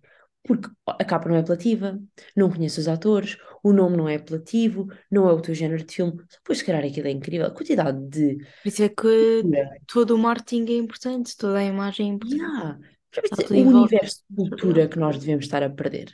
porque 0.43 0.69
a 0.87 1.05
capa 1.05 1.29
não 1.29 1.37
é 1.37 1.41
apelativa, 1.41 1.99
não 2.37 2.51
conheço 2.51 2.81
os 2.81 2.89
atores, 2.89 3.37
o 3.63 3.73
nome 3.73 3.97
não 3.97 4.09
é 4.09 4.17
apelativo, 4.17 4.89
não 5.11 5.29
é 5.29 5.33
o 5.33 5.41
teu 5.41 5.55
género 5.55 5.83
de 5.85 5.95
filme, 5.95 6.19
só 6.29 6.39
depois, 6.39 6.59
se 6.59 6.65
calhar, 6.65 6.85
aquilo 6.85 7.09
é 7.09 7.11
incrível. 7.11 7.47
A 7.47 7.51
quantidade 7.51 7.99
de 8.09 8.37
Por 8.63 8.69
isso 8.69 8.83
é 8.83 8.89
que 8.91 9.43
todo 9.87 10.15
o 10.15 10.19
marketing 10.19 10.71
é 10.71 10.77
importante, 10.77 11.37
toda 11.37 11.59
a 11.59 11.65
imagem 11.65 12.11
é 12.11 12.15
importante. 12.15 12.43
Yeah. 12.43 12.79
Tudo 13.22 13.55
o 13.55 13.68
universo 13.81 14.22
de 14.31 14.37
cultura 14.50 14.88
que 14.88 14.98
nós 14.98 15.18
devemos 15.18 15.44
estar 15.46 15.62
a 15.62 15.70
perder? 15.70 16.09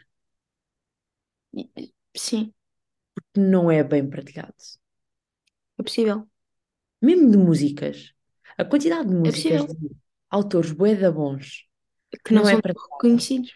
Sim, 2.15 2.53
Não 3.37 3.69
é 3.71 3.83
bem 3.83 4.09
partilhado. 4.09 4.55
é 5.79 5.83
possível. 5.83 6.29
Mesmo 7.03 7.31
de 7.31 7.37
músicas. 7.39 8.13
A 8.59 8.65
quantidade 8.65 9.09
de 9.09 9.15
É 9.25 9.31
músicas 9.31 9.33
possível. 9.33 9.67
de 9.67 9.91
autores 10.31 10.73
bué 10.73 10.95
da 10.97 11.11
bons 11.13 11.47
Que 12.25 12.33
não 12.35 12.43
não 12.43 12.49
é 12.49 12.53
são 12.53 12.61
partilhado. 12.63 12.91
reconhecidos. 12.95 13.53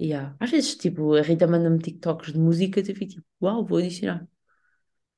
Yeah. 0.00 0.34
Às 0.40 0.50
vezes, 0.50 0.76
tipo, 0.76 1.14
a 1.14 1.22
Rita 1.22 1.46
manda-me 1.46 1.78
TikToks 1.78 2.32
de 2.32 2.38
músicas 2.38 2.88
e 2.88 2.92
eu 2.92 2.96
fico 2.96 3.12
tipo, 3.12 3.26
uau, 3.42 3.64
vou 3.66 3.78
adicionar. 3.78 4.26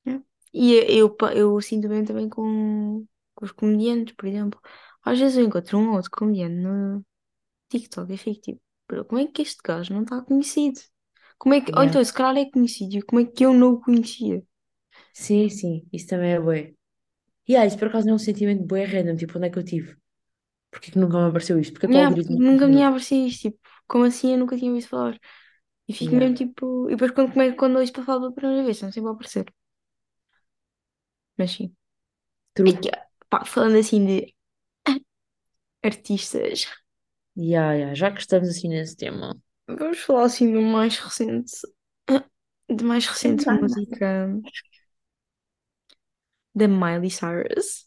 É. 0.07 0.21
E 0.53 0.75
eu, 0.99 1.11
pa- 1.15 1.35
eu 1.35 1.61
sinto 1.61 1.89
bem 1.89 2.05
também 2.05 2.29
com, 2.29 3.07
com 3.35 3.45
os 3.45 3.53
comediantes, 3.53 4.15
por 4.15 4.27
exemplo. 4.27 4.61
Às 5.05 5.19
vezes 5.19 5.37
eu 5.39 5.45
encontro 5.45 5.79
um 5.79 5.91
ou 5.91 5.97
outro 5.97 6.11
comediante 6.11 6.55
no 6.57 7.05
TikTok 7.73 8.13
e 8.13 8.17
fico 8.19 8.41
tipo, 8.41 8.63
"Bro, 8.89 9.05
como 9.07 9.21
é 9.21 9.27
que 9.27 9.43
este 9.43 9.61
gajo 9.65 9.95
não 9.95 10.03
está 10.03 10.23
conhecido? 10.23 10.81
Como 11.39 11.55
é 11.55 11.61
que, 11.61 11.73
ou 11.77 11.83
Yeah. 11.83 11.85
então, 11.85 12.05
se 12.05 12.13
calhar 12.15 12.37
é 12.39 12.51
conhecido, 12.51 12.97
e 12.99 13.03
como 13.03 13.21
é 13.23 13.27
que 13.27 13.45
eu 13.45 13.53
não 13.55 13.75
o 13.75 13.81
conhecia? 13.81 14.43
Sim, 15.13 15.49
sim, 15.49 15.87
isso 15.93 16.07
também 16.09 16.33
é 16.33 16.41
bué. 16.41 16.75
E 17.49 17.57
ah, 17.57 17.67
isso 17.67 17.79
por 17.79 17.89
acaso 17.89 18.07
não 18.07 18.15
é 18.15 18.17
um 18.17 18.19
sentimento 18.21 18.65
bué 18.67 18.85
random, 18.87 19.17
tipo, 19.17 19.39
onde 19.39 19.49
é 19.49 19.51
que 19.51 19.59
eu 19.61 19.65
tive? 19.65 19.97
Porquê 20.71 20.91
que 20.93 20.99
nunca 21.01 21.19
me 21.19 21.29
apareceu 21.29 21.59
isto? 21.61 21.73
Porquê 21.75 21.89
que 21.89 21.97
o 21.97 21.99
Yeah, 21.99 22.11
algoritmo 22.11 22.43
porque 22.43 22.43
nunca 22.43 22.67
me 22.67 22.73
tinha 22.75 22.89
aparecido 22.89 23.27
isto, 23.27 23.43
tipo, 23.51 23.59
como 23.89 24.05
assim 24.05 24.33
eu 24.33 24.39
nunca 24.39 24.57
tinha 24.57 24.71
ouvido 24.71 24.89
falar? 24.89 25.19
E 25.89 25.93
fico 25.95 26.15
Yeah. 26.15 26.17
mesmo 26.17 26.37
tipo. 26.37 26.89
E 26.89 26.93
depois 26.93 27.13
quando, 27.13 27.33
come- 27.33 27.55
quando 27.57 27.79
ouço 27.79 27.93
para 27.95 28.05
falar 28.05 28.21
pela 28.21 28.35
primeira 28.35 28.65
vez, 28.65 28.83
não 28.83 28.93
sempre 28.93 29.11
a 29.11 29.13
aparecer. 29.15 29.47
Mas 31.39 31.51
sim. 31.53 31.75
True. 32.55 32.79
Aqui, 32.79 32.91
pá, 33.31 33.45
falando 33.45 33.79
assim 33.79 34.05
de 34.07 34.35
artistas, 35.83 36.67
Yeah, 37.37 37.73
yeah. 37.75 37.95
Já 37.95 38.11
que 38.13 38.21
estamos 38.21 38.49
assim 38.49 38.69
nesse 38.69 38.97
tema. 38.97 39.37
vamos 39.67 39.99
falar 40.01 40.25
assim 40.27 40.53
do 40.53 40.61
mais 40.63 40.97
recente. 40.99 41.53
De 42.69 42.83
mais 42.85 43.07
recente 43.07 43.49
música 43.49 44.29
da 46.55 46.67
Miley 46.69 47.11
Cyrus. 47.11 47.87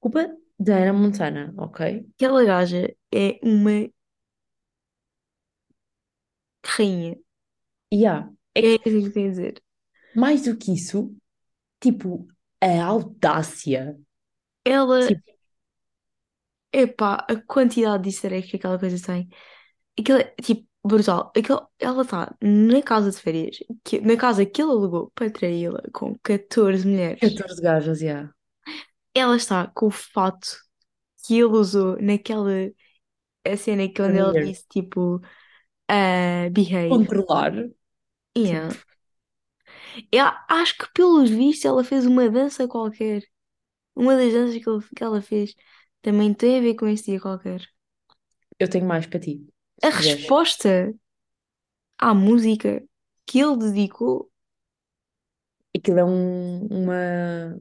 Culpa 0.00 0.22
da 0.58 0.76
Ana 0.82 0.92
Montana, 0.94 1.54
ok? 1.58 1.78
Aquela 2.16 2.44
gaja 2.44 2.94
é 3.12 3.38
uma 3.42 3.90
rainha. 6.64 7.16
Yeah. 7.90 8.28
É 8.54 8.62
É 8.62 8.78
que, 8.78 8.90
isso 8.90 9.08
que 9.08 9.10
tenho 9.14 9.28
a 9.28 9.30
dizer. 9.30 9.62
mais 10.14 10.42
do 10.44 10.56
que 10.56 10.72
isso, 10.74 11.14
tipo, 11.80 12.28
a 12.62 12.84
audácia. 12.84 13.98
Ela, 14.64 15.00
Tipo, 15.06 15.35
epá, 16.80 17.26
a 17.28 17.36
quantidade 17.36 18.04
de 18.04 18.10
easter 18.10 18.32
eggs 18.32 18.50
que 18.50 18.56
aquela 18.56 18.78
coisa 18.78 19.04
tem. 19.04 19.28
Aquilo 19.98 20.18
é, 20.18 20.34
tipo, 20.42 20.66
brutal. 20.84 21.32
Aquilo, 21.36 21.68
ela 21.78 22.02
está 22.02 22.36
na 22.42 22.82
casa 22.82 23.10
de 23.10 23.18
férias, 23.18 23.58
que, 23.84 24.00
na 24.00 24.16
casa 24.16 24.46
que 24.46 24.62
ele 24.62 24.70
alugou 24.70 25.10
para 25.14 25.30
traí-la 25.30 25.82
com 25.92 26.14
14 26.22 26.86
mulheres. 26.86 27.20
14 27.20 27.62
gajas, 27.62 28.00
yeah. 28.02 28.32
Ela 29.14 29.36
está 29.36 29.66
com 29.68 29.86
o 29.86 29.90
fato 29.90 30.48
que 31.26 31.34
ele 31.34 31.44
usou 31.44 32.00
naquela 32.00 32.50
a 33.46 33.56
cena 33.56 33.88
que 33.88 34.02
onde 34.02 34.12
Premiere. 34.14 34.46
disse, 34.46 34.66
tipo, 34.68 35.20
ah, 35.88 36.48
behave. 36.50 36.88
Controlar. 36.90 37.54
Yeah. 38.36 38.68
Tipo, 38.70 38.84
Eu 40.12 40.26
acho 40.48 40.76
que 40.78 40.86
pelos 40.92 41.30
vistos 41.30 41.64
ela 41.64 41.84
fez 41.84 42.06
uma 42.06 42.28
dança 42.28 42.68
qualquer. 42.68 43.22
Uma 43.96 44.16
das 44.16 44.32
danças 44.32 44.62
que, 44.62 44.68
ele- 44.70 44.84
que 44.96 45.04
ela 45.04 45.22
fez 45.22 45.54
também 46.06 46.32
tem 46.32 46.58
a 46.58 46.60
ver 46.60 46.74
com 46.76 46.86
esse 46.86 47.10
dia 47.10 47.20
qualquer. 47.20 47.60
Eu 48.60 48.70
tenho 48.70 48.86
mais 48.86 49.06
para 49.06 49.18
ti, 49.18 49.44
A 49.82 49.90
se 49.90 49.96
quiseres. 49.98 50.20
resposta 50.20 50.94
à 51.98 52.14
música 52.14 52.80
que 53.26 53.40
ele 53.40 53.56
dedicou. 53.56 54.30
Aquilo 55.76 55.98
é 55.98 56.04
um- 56.04 56.66
uma 56.68 57.58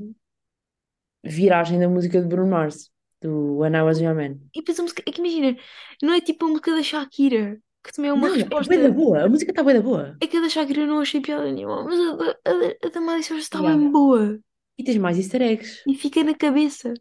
viragem 1.23 1.79
da 1.79 1.89
música 1.89 2.21
de 2.21 2.27
Bruno 2.27 2.49
Mars, 2.51 2.91
do 3.21 3.57
When 3.57 3.73
I 3.75 3.81
Was 3.81 3.99
Your 3.99 4.13
Man. 4.15 4.37
E 4.53 4.59
depois 4.59 4.79
a 4.79 4.83
música. 4.83 5.03
É 5.07 5.11
que 5.11 5.19
imagina, 5.19 5.57
não 6.03 6.13
é 6.13 6.21
tipo 6.21 6.45
a 6.45 6.49
música 6.49 6.71
da 6.75 6.83
Shakira, 6.83 7.59
que 7.83 7.91
também 7.91 8.09
é 8.11 8.13
uma 8.13 8.27
Não, 8.29 8.35
é 8.35 8.43
bué 8.43 8.49
da 8.49 8.55
resposta. 8.57 8.91
boa. 8.91 9.23
A 9.23 9.29
música 9.29 9.51
está 9.51 9.63
bué 9.63 9.73
da 9.73 9.81
boa. 9.81 10.15
É 10.21 10.27
que 10.27 10.37
a 10.37 10.41
da 10.41 10.49
Shakira 10.49 10.81
eu 10.81 10.87
não 10.87 10.99
achei 10.99 11.19
piada 11.19 11.51
nenhuma, 11.51 11.83
mas 11.83 11.99
a, 11.99 12.15
da- 12.15 12.37
a, 12.45 12.53
da- 12.53 12.75
a 12.85 12.89
da 12.89 13.01
Miley 13.01 13.23
Cyrus 13.23 13.43
está 13.43 13.59
Yeah. 13.59 13.77
bem 13.79 13.91
boa. 13.91 14.39
E 14.77 14.83
tens 14.83 14.97
mais 14.97 15.17
easter 15.17 15.41
eggs. 15.41 15.81
E 15.87 15.95
fica 15.95 16.23
na 16.23 16.35
cabeça. 16.35 16.93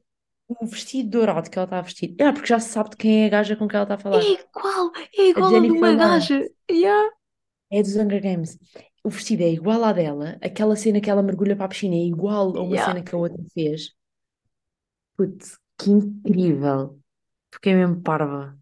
O 0.49 0.65
vestido 0.67 1.11
dourado 1.11 1.51
que 1.51 1.59
ela 1.59 1.67
está 1.67 1.79
a 1.79 1.83
vestir. 1.83 2.17
Ah, 2.21 2.33
porque 2.33 2.47
já 2.49 2.59
se 2.61 2.71
sabe 2.71 2.91
de 2.91 2.97
quem 2.97 3.25
é 3.25 3.27
a 3.27 3.31
gaja 3.31 3.57
com 3.57 3.69
quem 3.69 3.77
ela 3.77 3.85
está 3.85 3.95
a 3.95 3.99
É 4.11 4.19
falar. 4.19 4.33
igual, 4.33 4.93
é 5.19 5.23
A 5.35 5.35
igual 5.35 5.57
a 5.57 5.61
de 5.61 5.71
Jennifer 5.71 5.73
uma 5.73 5.95
gaja. 5.95 6.49
Yeah. 6.71 7.11
É 7.71 7.83
dos 7.83 7.97
Hunger 7.97 8.23
Games. 8.23 8.59
O 9.03 9.11
vestido 9.11 9.43
é 9.43 9.51
igual 9.51 9.85
à 9.85 9.93
dela. 9.93 10.39
Aquela 10.43 10.77
cena 10.77 11.01
que 11.01 11.11
ela 11.11 11.23
mergulha 11.23 11.57
para 11.57 11.67
a 11.67 11.69
piscina 11.69 11.95
é 11.95 11.99
igual 11.99 12.57
a 12.57 12.63
uma 12.63 12.77
Yeah. 12.77 12.87
cena 12.87 13.03
que 13.03 13.15
a 13.15 13.19
outra 13.19 13.43
fez. 13.53 13.95
Putz, 15.17 15.59
que 15.79 15.91
incrível. 15.91 17.01
Fiquei 17.53 17.75
mesmo 17.75 18.03
parva. 18.03 18.57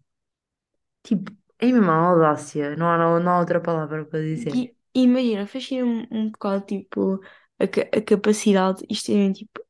Tipo, 1.03 1.31
é 1.59 1.65
mesmo 1.67 1.81
uma 1.83 2.09
audácia. 2.09 2.75
Não 2.75 2.89
há, 2.89 2.97
não, 2.97 3.19
não 3.19 3.31
há 3.33 3.39
outra 3.39 3.61
palavra 3.61 4.05
para 4.05 4.21
dizer. 4.21 4.53
E, 4.53 4.75
imagina, 4.93 5.47
fascina-me 5.47 6.07
um 6.11 6.31
bocado, 6.31 6.65
tipo, 6.65 7.19
a, 7.59 7.63
a 7.97 8.01
capacidade, 8.01 8.85
isto 8.89 9.11
é 9.11 9.31
tipo, 9.33 9.61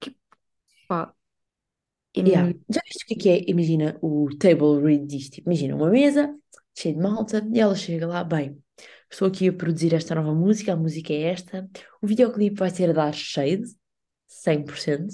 que, 0.00 0.16
pá, 0.88 1.14
Yeah. 2.16 2.52
Já 2.70 2.80
viste 2.84 3.04
o 3.04 3.06
que 3.06 3.14
é 3.14 3.16
que 3.16 3.28
é? 3.30 3.50
Imagina 3.50 3.98
o 4.02 4.28
table 4.38 4.80
read 4.82 5.06
disto. 5.06 5.32
Tipo, 5.34 5.48
imagina 5.50 5.74
uma 5.76 5.90
mesa 5.90 6.34
cheia 6.76 6.94
de 6.94 7.00
malta 7.00 7.46
e 7.52 7.60
ela 7.60 7.74
chega 7.74 8.06
lá, 8.06 8.22
bem, 8.24 8.62
estou 9.10 9.28
aqui 9.28 9.48
a 9.48 9.52
produzir 9.52 9.94
esta 9.94 10.14
nova 10.14 10.34
música, 10.34 10.72
a 10.72 10.76
música 10.76 11.12
é 11.12 11.22
esta, 11.24 11.68
o 12.02 12.06
videoclipe 12.06 12.56
vai 12.58 12.70
ser 12.70 12.90
a 12.90 12.92
dar 12.92 13.12
shade, 13.14 13.64
100%. 14.26 15.12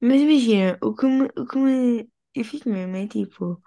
mas 0.00 0.20
imagina, 0.20 0.78
o 0.82 0.94
que 0.94 1.06
me, 1.06 1.24
o 1.36 1.46
que 1.46 1.58
me, 1.58 2.10
eu 2.34 2.44
fico 2.44 2.68
mesmo, 2.70 2.96
é 2.96 3.06
tipo, 3.08 3.62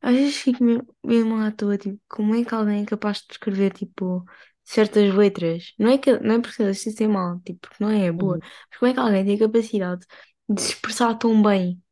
às 0.00 0.14
vezes 0.14 0.36
fico 0.36 0.62
mesmo, 0.64 0.86
mesmo 1.04 1.36
à 1.36 1.50
toa, 1.52 1.76
tipo, 1.78 2.00
como 2.08 2.34
é 2.34 2.44
que 2.44 2.54
alguém 2.54 2.82
é 2.82 2.86
capaz 2.86 3.18
de 3.18 3.32
escrever, 3.32 3.72
tipo, 3.72 4.24
certas 4.64 5.12
letras? 5.14 5.74
Não 5.78 5.90
é 5.90 5.98
que, 5.98 6.18
não 6.20 6.36
é 6.36 6.40
porque 6.40 6.62
isso 6.70 7.02
é 7.02 7.08
mal, 7.08 7.40
tipo, 7.40 7.60
porque 7.68 7.82
não 7.82 7.90
é 7.90 8.10
boa, 8.12 8.36
Uhum. 8.36 8.40
mas 8.70 8.78
como 8.78 8.90
é 8.90 8.94
que 8.94 9.00
alguém 9.00 9.24
tem 9.24 9.36
a 9.36 9.38
capacidade 9.40 10.06
de 10.48 10.60
se 10.62 10.68
expressar 10.72 11.14
tão 11.18 11.42
bem? 11.42 11.82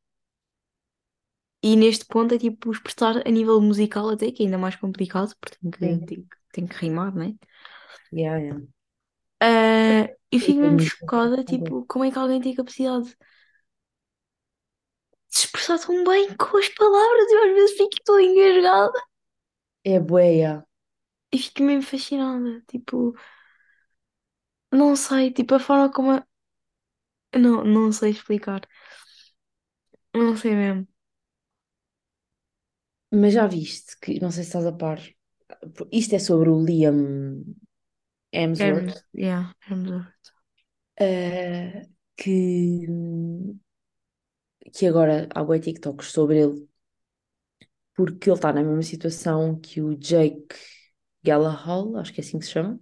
E 1.62 1.70
neste 1.82 2.04
ponto 2.12 2.32
é 2.34 2.38
tipo 2.46 2.70
expressar 2.72 3.14
a 3.26 3.30
nível 3.30 3.60
musical 3.60 4.08
até 4.10 4.30
que 4.32 4.42
é 4.42 4.46
ainda 4.46 4.58
mais 4.58 4.76
complicado, 4.76 5.34
porque 5.40 5.58
tem 5.58 5.70
que, 5.70 5.78
Sim. 5.80 6.06
tem, 6.06 6.22
que- 6.22 6.36
tem 6.52 6.66
que 6.66 6.76
rimar, 6.76 7.14
né? 7.14 7.34
Yeah, 8.10 8.38
yeah. 8.38 8.58
Ah, 9.40 10.08
e 10.32 10.38
fico 10.40 10.60
mesmo 10.60 10.78
chocada, 10.80 11.44
tipo, 11.44 11.84
como 11.86 12.04
é 12.04 12.10
que 12.10 12.18
alguém 12.18 12.40
tem 12.40 12.54
capacidade 12.54 13.06
de 13.10 13.16
se 15.28 15.44
expressar 15.46 15.78
tão 15.78 16.02
bem 16.04 16.34
com 16.36 16.56
as 16.58 16.68
palavras? 16.70 17.30
Eu 17.30 17.44
às 17.44 17.54
vezes 17.54 17.76
fico 17.76 17.90
toda 18.04 18.22
engasgada 18.22 19.00
É 19.84 19.98
boia. 19.98 20.52
e 21.32 21.38
fico 21.38 21.62
mesmo 21.62 21.82
fascinada, 21.82 22.62
tipo, 22.68 23.14
não 24.72 24.94
sei, 24.96 25.32
tipo, 25.32 25.54
a 25.54 25.58
forma 25.60 25.90
como 25.92 26.12
a... 26.12 26.26
Não, 27.34 27.62
não 27.64 27.92
sei 27.92 28.10
explicar, 28.10 28.62
não 30.14 30.36
sei 30.36 30.54
mesmo. 30.54 30.88
Mas 33.20 33.32
já 33.34 33.46
viste 33.46 33.98
que, 34.00 34.20
não 34.20 34.30
sei 34.30 34.42
se 34.44 34.48
estás 34.50 34.66
a 34.66 34.72
par, 34.72 35.00
isto 35.92 36.14
é 36.14 36.18
sobre 36.18 36.48
o 36.50 36.62
Liam 36.66 36.98
Hemsworth, 38.32 38.92
Hermes, 38.92 39.04
yeah, 39.14 39.52
Hermes. 39.66 40.04
eh, 40.96 41.88
que, 42.16 42.86
que 44.74 44.84
agora 44.86 45.16
há 45.36 45.40
bué 45.46 45.58
TikToks 45.64 46.08
sobre 46.16 46.36
ele, 46.44 46.58
porque 47.94 48.28
ele 48.30 48.36
está 48.36 48.52
na 48.52 48.62
mesma 48.62 48.82
situação 48.82 49.58
que 49.60 49.80
o 49.82 49.96
Jake 49.96 50.54
Gyllenhaal, 51.24 51.96
acho 51.96 52.12
que 52.12 52.20
é 52.20 52.24
assim 52.24 52.38
que 52.38 52.46
se 52.46 52.52
chama, 52.52 52.80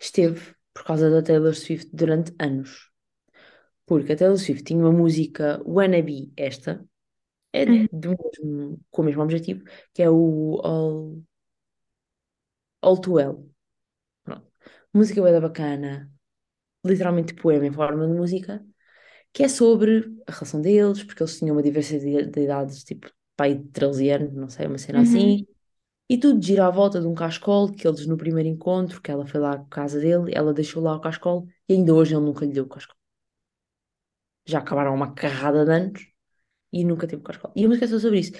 esteve 0.00 0.54
por 0.74 0.84
causa 0.84 1.10
da 1.10 1.22
Taylor 1.22 1.54
Swift 1.56 1.90
durante 1.94 2.34
anos. 2.40 2.90
Porque 3.86 4.12
a 4.12 4.16
Taylor 4.16 4.38
Swift 4.38 4.64
tinha 4.64 4.80
uma 4.80 4.92
música 4.92 5.62
Wannabe, 5.66 6.32
esta, 6.36 6.84
é 7.52 7.66
Uhum. 7.66 7.88
do 7.92 8.10
mesmo, 8.10 8.80
com 8.90 9.02
o 9.02 9.04
mesmo 9.06 9.22
objetivo, 9.22 9.64
que 9.94 10.02
é 10.02 10.10
o 10.10 10.60
All, 10.64 11.22
All 12.82 12.96
Too 13.00 13.12
Well. 13.14 13.48
Pronto. 14.24 14.46
Música 14.94 15.22
da 15.32 15.40
bacana, 15.40 16.10
literalmente 16.84 17.34
poema 17.34 17.66
em 17.66 17.72
forma 17.72 18.06
de 18.08 18.14
música, 18.14 18.64
que 19.32 19.44
é 19.44 19.48
sobre 19.48 20.14
a 20.26 20.32
relação 20.32 20.60
deles, 20.62 21.04
porque 21.04 21.22
eles 21.22 21.38
tinham 21.38 21.56
uma 21.56 21.62
diversidade 21.64 22.30
de 22.30 22.40
idades, 22.42 22.84
tipo, 22.84 23.10
pai 23.36 23.54
de 23.56 23.64
13 23.70 24.10
anos, 24.10 24.34
não 24.34 24.48
sei, 24.50 24.66
uma 24.66 24.78
cena 24.78 25.00
Uhum. 25.00 25.02
assim. 25.02 25.46
E 26.10 26.18
tudo 26.18 26.42
gira 26.44 26.66
à 26.66 26.70
volta 26.70 27.00
de 27.00 27.06
um 27.08 27.14
cascol 27.14 27.72
que 27.72 27.88
eles 27.88 28.06
no 28.06 28.16
primeiro 28.18 28.48
encontro, 28.48 29.02
que 29.02 29.10
ela 29.12 29.26
foi 29.26 29.40
lá 29.40 29.54
à 29.54 29.64
casa 29.66 30.00
dele, 30.00 30.32
ela 30.34 30.54
deixou 30.54 30.82
lá 30.82 30.96
o 30.96 31.00
cascol 31.00 31.48
e 31.68 31.74
ainda 31.74 31.94
hoje 31.94 32.14
ele 32.14 32.24
nunca 32.24 32.46
lhe 32.46 32.52
deu 32.52 32.64
o 32.64 32.68
cascol. 32.68 32.96
Já 34.44 34.58
acabaram 34.58 34.94
uma 34.94 35.14
carrada 35.14 35.64
de 35.64 35.70
anos 35.72 36.06
e 36.72 36.84
nunca 36.84 37.06
teve 37.06 37.20
o 37.20 37.24
cascol. 37.24 37.52
E 37.54 37.64
a 37.64 37.68
música 37.68 37.84
é 37.86 37.88
só 37.88 37.98
sobre 37.98 38.20
isso. 38.20 38.32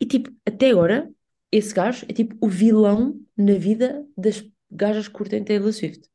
E 0.00 0.06
tipo, 0.06 0.30
até 0.46 0.70
agora, 0.70 1.10
esse 1.50 1.74
gajo 1.74 2.06
é 2.08 2.12
tipo 2.12 2.36
o 2.40 2.48
vilão 2.48 3.20
na 3.36 3.54
vida 3.54 4.06
das 4.16 4.44
gajas 4.70 5.08
que 5.08 5.14
curtem 5.14 5.44
Taylor 5.44 5.72
Swift. 5.72 6.08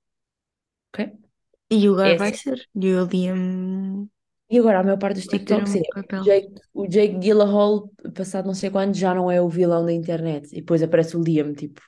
Ok? 0.93 1.12
E 1.69 1.88
o 1.88 1.91
lugar 1.91 2.15
vai 2.15 2.34
ser, 2.34 2.67
e 2.76 2.93
o 2.93 3.06
Liam 3.06 4.10
E 4.50 4.58
agora 4.58 4.80
a 4.80 4.84
maior 4.84 4.97
parte 4.97 5.17
dos 5.17 5.28
TikToks 5.28 5.76
é. 5.76 5.82
Jake, 6.23 6.54
o 6.73 6.88
Jake 6.88 7.19
Gyllenhaal, 7.19 7.89
passado 8.15 8.45
não 8.47 8.54
sei 8.54 8.69
quando, 8.69 8.95
já 8.95 9.13
não 9.13 9.30
é 9.30 9.41
o 9.41 9.50
vilão 9.50 9.86
da 9.86 9.91
internet. 9.91 10.47
E 10.54 10.62
depois 10.62 10.82
aparece 10.82 11.17
o 11.17 11.21
Liam, 11.21 11.54
tipo, 11.54 11.82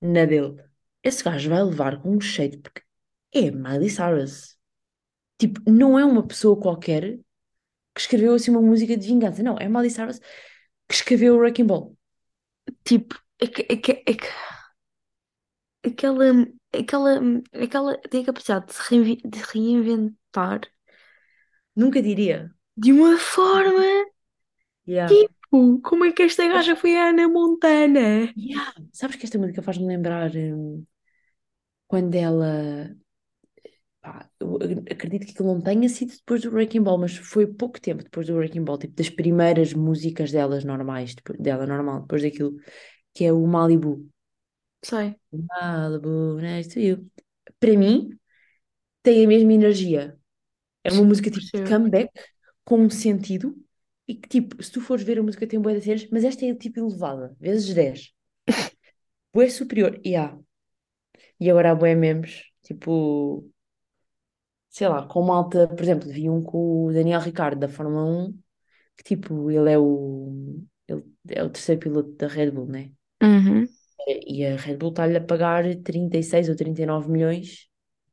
na 0.00 0.24
dele. 0.24 0.56
Esse 1.02 1.22
gajo 1.22 1.50
vai 1.50 1.62
levar 1.62 2.00
com 2.00 2.10
um 2.16 2.20
shade, 2.20 2.58
porque 2.58 2.82
é 3.32 3.50
Miley 3.50 3.90
Cyrus. 3.90 4.55
Tipo, 5.38 5.60
não 5.70 5.98
é 5.98 6.04
uma 6.04 6.26
pessoa 6.26 6.58
qualquer 6.58 7.18
que 7.94 8.00
escreveu 8.00 8.34
assim 8.34 8.50
uma 8.50 8.62
música 8.62 8.96
de 8.96 9.06
vingança. 9.06 9.42
Não, 9.42 9.58
é 9.58 9.68
Miley 9.68 9.90
Cyrus 9.90 10.18
que 10.88 10.94
escreveu 10.94 11.36
o 11.36 11.38
Wrecking 11.38 11.66
Ball. 11.66 11.96
Tipo, 12.84 13.20
é 13.40 13.46
que, 13.46 13.62
é 13.68 13.76
que, 13.76 13.92
é 13.92 14.14
que 14.14 14.26
aquela, 15.84 16.24
aquela, 16.72 17.20
aquela 17.52 17.98
tem 18.10 18.22
a 18.22 18.26
capacidade 18.26 18.66
de 18.66 18.74
se 18.74 18.82
reinvi- 18.90 19.22
de 19.24 19.38
reinventar 19.40 20.60
Nunca 21.74 22.02
diria. 22.02 22.50
de 22.76 22.92
uma 22.92 23.18
forma 23.18 23.84
Yeah. 24.88 25.08
tipo, 25.08 25.80
como 25.82 26.04
é 26.04 26.12
que 26.12 26.22
esta 26.22 26.46
gaja 26.46 26.76
foi 26.76 26.96
a 26.96 27.08
Ana 27.10 27.28
Montana? 27.28 28.32
Yeah. 28.36 28.72
Sabes 28.92 29.16
que 29.16 29.24
esta 29.26 29.38
música 29.38 29.62
faz-me 29.62 29.86
lembrar 29.86 30.30
hum, 30.34 30.84
quando 31.86 32.14
ela. 32.14 32.96
Pá, 34.06 34.28
eu 34.40 34.56
acredito 34.90 35.26
que 35.26 35.32
aquilo 35.32 35.52
não 35.54 35.60
tenha 35.60 35.88
sido 35.88 36.12
depois 36.12 36.42
do 36.42 36.50
Wrecking 36.50 36.82
Ball, 36.82 36.98
mas 36.98 37.16
foi 37.16 37.46
pouco 37.46 37.80
tempo 37.80 38.02
depois 38.04 38.26
do 38.26 38.34
Wrecking 38.36 38.64
Ball, 38.64 38.78
tipo 38.78 38.94
das 38.94 39.10
primeiras 39.10 39.72
músicas 39.74 40.30
delas 40.32 40.64
normais, 40.64 41.14
depois- 41.14 41.38
dela 41.38 41.66
normal, 41.66 42.02
depois 42.02 42.22
daquilo, 42.22 42.56
que 43.14 43.24
é 43.24 43.32
o 43.32 43.46
Malibu. 43.46 44.08
Sei, 44.82 45.16
Malibu, 45.32 46.38
next 46.40 46.74
to 46.74 46.80
you. 46.80 47.10
Para 47.60 47.76
mim, 47.76 48.10
tem 49.02 49.24
a 49.24 49.28
mesma 49.28 49.52
energia. 49.52 50.18
É 50.84 50.92
uma 50.92 51.04
música 51.04 51.30
tipo 51.30 51.46
de 51.54 51.62
comeback, 51.62 52.10
com 52.64 52.80
um 52.80 52.90
sentido, 52.90 53.56
e 54.08 54.14
que 54.14 54.28
tipo, 54.28 54.62
se 54.62 54.72
tu 54.72 54.80
fores 54.80 55.04
ver 55.04 55.18
a 55.18 55.24
música 55.24 55.46
tem 55.46 55.60
bué 55.60 55.74
de 55.74 55.82
cenas, 55.82 56.08
mas 56.12 56.24
esta 56.24 56.46
é 56.46 56.54
tipo 56.54 56.80
elevada, 56.80 57.36
vezes 57.40 57.74
10. 57.74 58.12
Bué 59.34 59.48
superior, 59.50 60.00
e 60.04 60.16
há. 60.16 60.38
E 61.40 61.50
agora 61.50 61.70
há 61.72 61.74
bué 61.74 61.94
memes, 61.94 62.44
tipo, 62.62 63.50
sei 64.76 64.88
lá, 64.88 65.06
com 65.06 65.22
malta, 65.22 65.68
por 65.68 65.82
exemplo, 65.82 66.08
vi 66.10 66.28
um 66.30 66.42
com 66.42 66.86
o 66.86 66.92
Daniel 66.92 67.20
Ricciardo 67.20 67.60
da 67.60 67.68
Fórmula 67.68 68.04
1, 68.04 68.32
que 68.96 69.04
tipo, 69.04 69.50
ele 69.50 69.70
é 69.72 69.78
o, 69.78 70.62
ele 70.88 71.04
é 71.30 71.42
o 71.44 71.50
terceiro 71.50 71.80
piloto 71.80 72.12
da 72.16 72.28
Red 72.28 72.50
Bull, 72.52 72.66
né? 72.68 72.92
Uhum, 73.22 73.68
E 74.34 74.44
a 74.46 74.56
Red 74.64 74.76
Bull 74.80 74.90
está-lhe 74.92 75.16
a 75.18 75.24
pagar 75.30 75.62
36 75.88 76.48
ou 76.48 76.56
39 76.56 77.08
milhões 77.10 77.68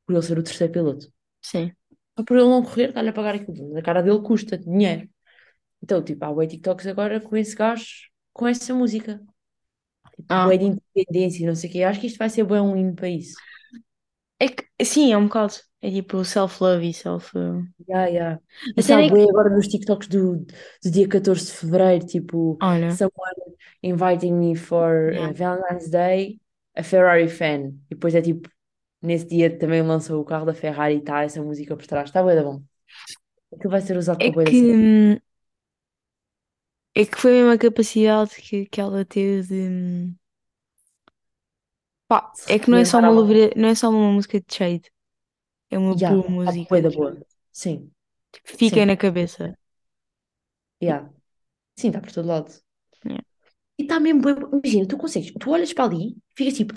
por 0.05 0.13
ele 0.13 0.23
ser 0.27 0.37
o 0.39 0.43
terceiro 0.43 0.73
piloto. 0.73 1.05
sim. 1.41 1.75
Só 2.17 2.23
por 2.25 2.37
ele 2.37 2.47
não 2.49 2.63
correr, 2.63 2.89
está-lhe 2.89 3.09
a 3.09 3.13
pagar 3.13 3.35
aquilo. 3.35 3.77
A 3.77 3.81
cara 3.81 4.01
dele 4.01 4.21
custa 4.21 4.57
dinheiro. 4.57 5.09
Então, 5.83 6.03
tipo, 6.03 6.23
há 6.25 6.33
bué 6.33 6.47
TikToks 6.47 6.87
agora 6.87 7.21
com 7.21 7.37
esse 7.37 7.55
gajo, 7.55 7.87
com 8.33 8.47
essa 8.47 8.73
música. 8.73 9.21
Tipo, 10.29 10.29
Ah, 10.29 10.49
de 10.57 10.65
independência 10.65 11.43
e 11.43 11.47
não 11.47 11.55
sei 11.55 11.69
o 11.69 11.73
quê. 11.73 11.83
Acho 11.83 11.99
que 12.01 12.07
isto 12.07 12.17
vai 12.19 12.29
ser 12.29 12.43
bué 12.43 12.61
um 12.61 12.75
hino 12.77 12.95
para 12.95 13.09
isso. 13.09 13.41
é 14.39 14.47
que, 14.49 14.85
sim, 14.85 15.11
é 15.13 15.17
um 15.17 15.25
bocado. 15.27 15.55
É 15.85 15.91
tipo 15.91 16.23
self-love 16.25 16.83
e 16.89 16.93
self. 16.93 17.31
Yeah, 17.89 18.07
yeah. 18.07 18.39
A 18.77 18.81
cena 18.81 19.03
é 19.03 19.09
que, 19.09 19.13
bué 19.13 19.23
agora 19.29 19.49
nos 19.49 19.67
TikToks 19.67 20.07
do, 20.07 20.37
do 20.83 20.91
dia 20.91 21.07
14 21.07 21.45
de 21.47 21.51
fevereiro, 21.51 22.05
tipo, 22.05 22.57
olha, 22.61 22.87
someone 22.87 23.57
inviting 23.81 24.33
me 24.39 24.55
for 24.55 25.11
yeah, 25.11 25.31
uh, 25.31 25.33
Valentine's 25.33 25.89
Day, 25.89 26.39
a 26.75 26.83
Ferrari 26.83 27.27
fan. 27.27 27.61
E 27.89 27.95
depois 27.95 28.15
é 28.15 28.21
tipo, 28.21 28.49
nesse 29.01 29.27
dia 29.27 29.57
também 29.57 29.81
lançou 29.83 30.21
o 30.21 30.25
carro 30.25 30.45
da 30.45 30.53
Ferrari 30.53 30.97
e 30.97 31.01
tá 31.03 31.23
essa 31.23 31.41
música 31.43 31.75
por 31.77 31.87
trás. 31.87 32.09
Está 32.09 32.23
bué 32.23 32.35
da 32.35 32.43
bom. 32.43 32.63
Aquilo 33.53 33.71
vai 33.71 33.81
ser 33.81 33.97
usado 33.97 34.19
é 34.19 34.31
para 34.31 34.45
que, 34.45 34.55
hum, 34.73 35.19
é 36.95 37.05
que 37.05 37.17
foi 37.19 37.31
a 37.39 37.43
mesma 37.43 37.57
capacidade 37.57 38.35
que, 38.41 38.65
que 38.65 38.81
ela 38.81 39.05
teve 39.05 39.47
de. 39.47 40.15
Pá, 42.07 42.31
é 42.47 42.57
que 42.59 42.69
não 42.69 42.77
é 42.77 42.85
só 42.85 42.99
uma, 42.99 43.11
moda. 43.11 43.11
louvre- 43.11 43.53
não 43.57 43.67
é 43.69 43.75
só 43.75 43.89
uma 43.89 44.11
música 44.11 44.39
de 44.39 44.53
shade, 44.53 44.91
é 45.73 45.77
uma 45.77 45.95
Yeah, 45.99 46.09
boa 46.09 46.27
está 46.39 46.51
bué 46.69 46.79
música. 46.79 46.81
da 46.81 46.91
boa. 46.91 47.11
Sim, 47.51 47.91
Tipo, 48.31 48.49
fica 48.57 48.85
sim, 48.85 48.85
na 48.85 48.95
cabeça. 48.97 49.57
yeah. 50.81 51.09
Sim, 51.77 51.89
está 51.89 52.01
por 52.01 52.11
todo 52.13 52.27
lado. 52.29 52.51
Yeah. 53.05 53.17
E 53.79 53.81
está 53.83 53.95
mesmo 54.05 54.21
bué... 54.23 54.33
Imagina, 54.57 54.87
tu 54.91 54.97
consegues, 55.03 55.31
tu 55.41 55.47
olhas 55.55 55.73
para 55.73 55.85
ali, 55.89 56.05
ficas 56.37 56.55
tipo, 56.59 56.73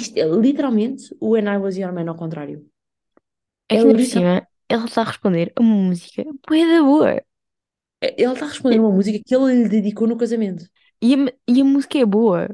isto 0.00 0.14
é 0.18 0.24
literalmente 0.44 1.02
o 1.24 1.26
When 1.32 1.46
I 1.54 1.56
Was 1.62 1.76
Your 1.80 1.92
Man 1.96 2.08
ao 2.10 2.20
contrário. 2.22 2.58
É 3.68 3.74
É 3.74 3.78
que 3.78 3.86
ainda 3.86 3.94
por 3.94 4.02
cima, 4.04 4.46
ela 4.68 4.84
está 4.86 5.02
a 5.02 5.04
responder 5.04 5.52
a 5.56 5.60
uma 5.62 5.74
música 5.76 6.22
bué 6.48 6.66
da 6.66 6.82
boa. 6.82 7.22
É, 8.00 8.08
Ele 8.22 8.32
está 8.32 8.44
a 8.46 8.48
responder 8.48 8.78
uma 8.80 8.90
música 8.92 9.18
que 9.24 9.34
ele 9.34 9.54
lhe 9.64 9.68
dedicou 9.68 10.06
no 10.08 10.16
casamento. 10.18 10.64
E 11.02 11.14
a, 11.14 11.18
e 11.48 11.60
a 11.60 11.64
música 11.64 11.98
é 11.98 12.06
boa. 12.06 12.48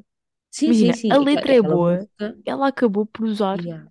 Sim, 0.51 0.73
sim, 0.75 0.93
Imagina, 0.93 0.93
sim. 0.93 1.13
a 1.15 1.19
aquela, 1.19 1.19
letra 1.19 1.55
é 1.55 1.63
aquela 1.63 1.77
boa, 1.77 2.09
música. 2.19 2.39
ela 2.47 2.69
acabou 2.69 3.07
por 3.07 3.25
usar. 3.27 3.61
yeah, 3.61 3.85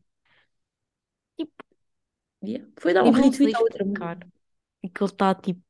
yeah. 2.43 2.63
Foi 2.79 2.93
dar 2.93 3.03
um 3.05 3.11
retweet 3.11 3.55
à 3.55 3.59
outra 3.61 3.83
música. 3.85 4.17
Aquilo 4.83 5.07
está 5.09 5.35
tipo, 5.35 5.61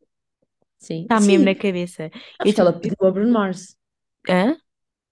Sim, 0.80 1.04
está 1.04 1.20
mesmo 1.20 1.46
na 1.46 1.56
cabeça. 1.56 2.10
Sabes 2.38 2.54
que 2.54 2.62
tipo, 2.62 2.62
ela 2.62 2.74
pediu 2.80 2.98
ao 3.02 3.12
Bruno 3.14 3.34
Mars. 3.34 3.78
hã? 4.28 4.58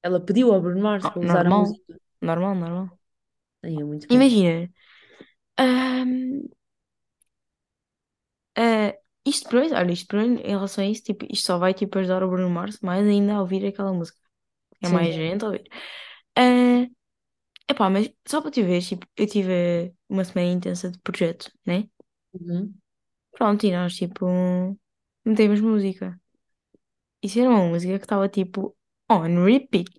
Ela 0.02 0.22
pediu 0.26 0.54
ao 0.54 0.62
Bruno 0.62 0.82
Mars 0.82 1.08
Ah, 1.08 1.10
para 1.10 1.22
usar 1.22 1.46
a 1.48 1.52
música. 1.52 2.00
normal, 2.22 2.56
normal. 2.56 3.00
Aí 3.64 3.80
é 3.80 3.84
muito 3.84 4.10
bom. 4.10 4.26
Imagina, 4.26 4.70
ahm, 5.58 6.48
ah, 8.58 8.94
isto 9.26 9.50
para 9.50 9.62
mim, 9.62 9.74
olha, 9.74 9.92
isto 9.92 10.08
para 10.08 10.22
mim, 10.24 10.36
em 10.42 10.50
relação 10.50 10.84
a 10.84 10.88
isso, 10.88 11.04
tipo, 11.04 11.26
isto 11.32 11.46
só 11.48 11.58
vai 11.58 11.74
tipo 11.74 11.98
ajudar 12.00 12.24
o 12.24 12.30
Bruno 12.30 12.50
Mars 12.50 12.80
mais 12.82 13.06
ainda 13.08 13.34
a 13.36 13.42
ouvir 13.42 13.66
aquela 13.66 13.94
música. 13.94 14.20
É 14.82 14.90
mais 14.90 15.14
Sim. 15.14 15.16
gente 15.16 15.44
a 15.46 15.48
ouvir. 15.50 15.64
Ah, 16.38 16.88
epá, 17.70 17.90
mas 17.90 18.10
só 18.28 18.42
para 18.42 18.52
te 18.52 18.64
ver, 18.64 18.82
tipo, 18.82 19.06
eu 19.18 19.28
tive 19.28 19.94
uma 20.10 20.24
semana 20.26 20.52
intensa 20.52 20.92
de 20.92 21.00
projeto, 21.00 21.52
né? 21.66 21.90
Uhum. 22.34 22.76
Pronto, 23.32 23.66
e 23.66 23.72
nós 23.72 23.96
tipo 23.96 24.26
metemos 25.26 25.62
música. 25.62 26.20
Isso 27.22 27.40
era 27.40 27.50
uma 27.50 27.66
música 27.68 27.98
que 28.00 28.06
estava 28.06 28.30
tipo 28.30 28.76
on 29.12 29.44
repeat. 29.46 29.92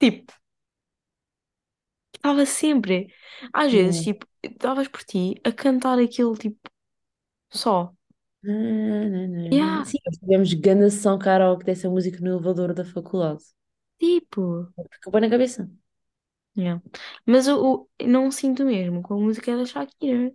Tipo, 0.00 0.32
estava 2.14 2.46
sempre. 2.46 3.08
Às 3.52 3.72
vezes, 3.72 4.02
Yeah. 4.02 4.04
tipo, 4.04 4.26
davas 4.58 4.88
por 4.88 5.02
ti 5.04 5.34
a 5.44 5.52
cantar 5.52 5.98
aquilo 5.98 6.36
tipo 6.36 6.58
só. 7.52 7.94
Na, 8.42 8.52
na, 8.54 9.26
na, 9.28 9.28
na. 9.28 9.44
Yeah, 9.52 9.84
Sim, 9.84 9.98
nós 10.06 10.16
tivemos 10.18 10.50
sessão 10.94 11.18
karaoke 11.18 11.64
dessa 11.64 11.88
música 11.90 12.18
no 12.20 12.28
elevador 12.28 12.74
da 12.74 12.84
faculdade. 12.84 13.44
tipo. 13.98 14.72
Ficou 14.92 15.12
bem 15.12 15.20
na 15.22 15.30
cabeça. 15.30 15.70
Yeah. 16.56 16.80
Mas 17.26 17.46
o, 17.48 17.86
o- 18.00 18.06
não 18.06 18.30
sinto 18.30 18.64
mesmo 18.64 19.02
com 19.02 19.14
a 19.14 19.18
música 19.18 19.56
da 19.56 19.66
Shakira. 19.66 20.34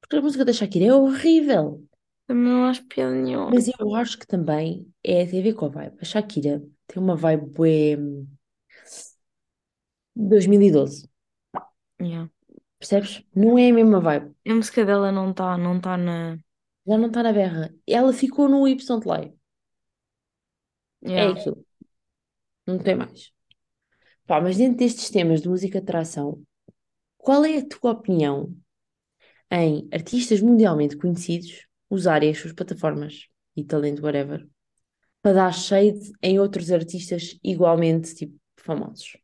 Porque 0.00 0.16
a 0.16 0.22
música 0.22 0.44
da 0.44 0.52
Shakira 0.52 0.86
é 0.86 0.94
horrível. 0.94 1.86
Também 2.26 2.44
não 2.52 2.64
acho 2.66 2.84
piada 2.86 3.14
nenhuma. 3.14 3.50
Mas 3.50 3.68
eu 3.78 3.94
acho 3.94 4.18
que 4.18 4.26
também 4.26 4.92
é 5.02 5.22
a 5.22 5.24
ver 5.26 5.54
com 5.54 5.66
a 5.66 5.68
vibe. 5.68 5.96
A 6.00 6.04
Shakira 6.04 6.62
tem 6.86 7.02
uma 7.02 7.16
vibe 7.16 7.46
bué 7.46 7.96
2012. 10.14 11.08
Yeah. 12.00 12.26
Percebes? 12.78 13.22
Não 13.34 13.58
é 13.58 13.68
a 13.68 13.72
mesma 13.74 14.00
vibe. 14.00 14.34
A 14.48 14.54
música 14.54 14.82
dela 14.86 15.12
não 15.12 15.30
está 15.30 15.58
não 15.58 15.78
tá 15.80 15.96
na. 15.98 16.38
Já 16.86 16.96
não 16.98 17.08
está 17.08 17.22
na 17.22 17.32
berra. 17.34 17.74
Ela 17.86 18.12
ficou 18.14 18.48
no 18.48 18.66
Y 18.66 18.98
de 19.00 19.08
lei. 19.08 19.34
É 21.14 21.24
Yeah. 21.24 21.30
aquilo. 21.30 21.64
Não 22.66 22.78
tem 22.78 22.94
mais. 22.96 23.32
Pá, 24.26 24.40
mas 24.40 24.56
dentro 24.56 24.78
destes 24.78 25.10
temas 25.10 25.42
de 25.42 25.48
música 25.48 25.80
de 25.80 25.86
tração, 25.86 26.42
qual 27.18 27.44
é 27.44 27.58
a 27.58 27.66
tua 27.66 27.92
opinião 27.92 28.54
em 29.50 29.88
artistas 29.92 30.40
mundialmente 30.40 30.96
conhecidos 30.96 31.66
usarem 31.90 32.30
as 32.30 32.38
suas 32.38 32.52
plataformas 32.52 33.26
e 33.56 33.64
talento, 33.64 34.02
whatever, 34.02 34.46
para 35.22 35.34
dar 35.34 35.52
shade 35.52 36.12
em 36.22 36.38
outros 36.40 36.70
artistas 36.72 37.38
igualmente, 37.44 38.14
tipo, 38.14 38.36
famosos? 38.56 39.16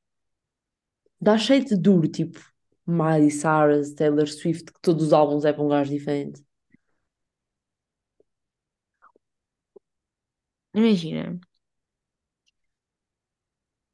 Dar 1.20 1.38
shade 1.38 1.74
duro, 1.76 2.06
tipo 2.06 2.38
Miley 2.86 3.30
Cyrus, 3.30 3.94
Taylor 3.94 4.28
Swift, 4.28 4.72
que 4.72 4.80
todos 4.82 5.06
os 5.06 5.12
álbuns 5.14 5.44
é 5.46 5.52
para 5.52 5.62
um 5.62 5.68
gajo 5.68 5.90
diferente. 5.90 6.42
Imagina, 10.74 11.38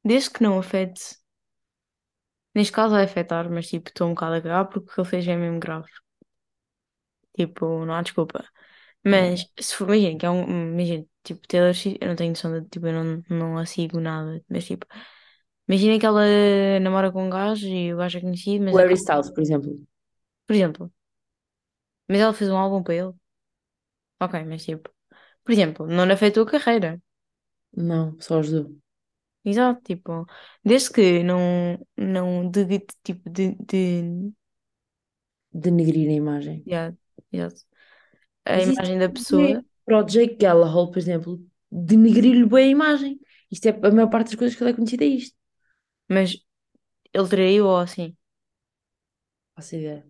desde 0.09 0.31
que 0.31 0.43
não 0.43 0.59
afete. 0.59 1.03
Neste 2.55 2.75
caso 2.77 2.93
vai 2.95 3.05
afetar, 3.05 3.45
mas 3.49 3.67
tipo, 3.71 3.89
estou 3.89 4.07
um 4.07 4.13
bocado 4.13 4.35
a 4.35 4.41
cagar 4.41 4.65
porque 4.69 4.87
o 4.89 4.93
que 4.93 5.01
ele 5.01 5.09
fez 5.09 5.27
é 5.27 5.35
mesmo 5.35 5.59
grave. 5.59 5.89
Tipo, 7.35 7.85
não 7.85 7.93
há 7.95 8.01
desculpa. 8.01 8.45
Mas 9.05 9.47
se 9.59 9.75
for, 9.75 9.85
imagina, 9.89 10.19
que 10.19 10.25
é 10.25 10.29
um. 10.29 10.73
Imagina, 10.73 11.05
tipo, 11.23 11.47
Taylor 11.47 11.73
Swift, 11.75 11.99
eu 12.01 12.09
não 12.09 12.15
tenho 12.15 12.31
noção 12.31 12.59
de. 12.61 12.67
Tipo, 12.69 12.87
eu 12.87 12.93
não, 12.93 13.23
não 13.29 13.57
a 13.57 13.65
sigo 13.65 13.99
nada. 13.99 14.43
Mas 14.49 14.65
tipo, 14.65 14.85
imagina 15.67 15.99
que 15.99 16.05
ela 16.05 16.23
namora 16.81 17.11
com 17.11 17.25
um 17.25 17.29
gajo 17.29 17.67
e 17.67 17.93
o 17.93 17.97
gajo 17.97 18.19
é 18.19 18.21
conhecido, 18.21 18.65
mas 18.65 18.75
O 18.75 18.77
é. 18.77 18.81
Harry 18.81 18.95
Styles, 18.95 19.29
por 19.33 19.41
exemplo. 19.43 19.71
Por 20.45 20.55
exemplo, 20.55 20.91
mas 22.09 22.19
ela 22.19 22.33
fez 22.33 22.49
um 22.49 22.57
álbum 22.57 22.83
para 22.83 22.95
ele. 22.95 23.13
Ok, 24.25 24.33
mas 24.49 24.63
tipo, 24.65 24.89
por 25.43 25.51
exemplo, 25.53 25.87
não 25.87 26.05
lhe 26.05 26.13
afetou 26.13 26.43
a 26.43 26.51
carreira. 26.53 26.91
Não, 27.75 28.15
só 28.21 28.37
ajudou. 28.39 28.79
Exato, 29.43 29.81
tipo, 29.83 30.25
desde 30.63 30.91
que 30.91 31.23
não. 31.23 31.79
Não. 31.97 32.49
De, 32.49 32.65
de- 32.65 32.85
tipo, 33.03 33.29
de. 33.29 33.55
de 33.55 34.33
Denegrir 35.63 36.09
a 36.09 36.13
imagem. 36.23 36.59
yeah, 36.65 36.91
exato. 37.31 37.61
A 38.45 38.55
Mas 38.55 38.67
isso 38.67 38.81
imagem 38.83 38.99
da 38.99 39.09
é 39.37 39.55
pessoa. 39.55 39.65
para 39.85 39.99
o 39.99 40.03
Jake 40.05 40.37
Gyllenhaal, 40.37 40.91
por 40.91 40.99
exemplo, 40.99 41.41
denegrir-lhe 41.71 42.45
bem 42.47 42.67
a 42.69 42.71
imagem. 42.71 43.19
Isto 43.51 43.67
é 43.67 43.71
a 43.71 43.91
maior 43.91 44.09
parte 44.09 44.27
das 44.29 44.35
coisas 44.35 44.57
que 44.57 44.63
ele 44.63 44.71
é 44.71 44.73
conhecido 44.75 45.03
é 45.03 45.07
isto. 45.07 45.35
Mas 46.09 46.37
ele 47.13 47.29
traiu 47.29 47.67
ou 47.67 47.77
assim. 47.77 48.17
Faço 49.55 49.75
ideia. 49.75 50.05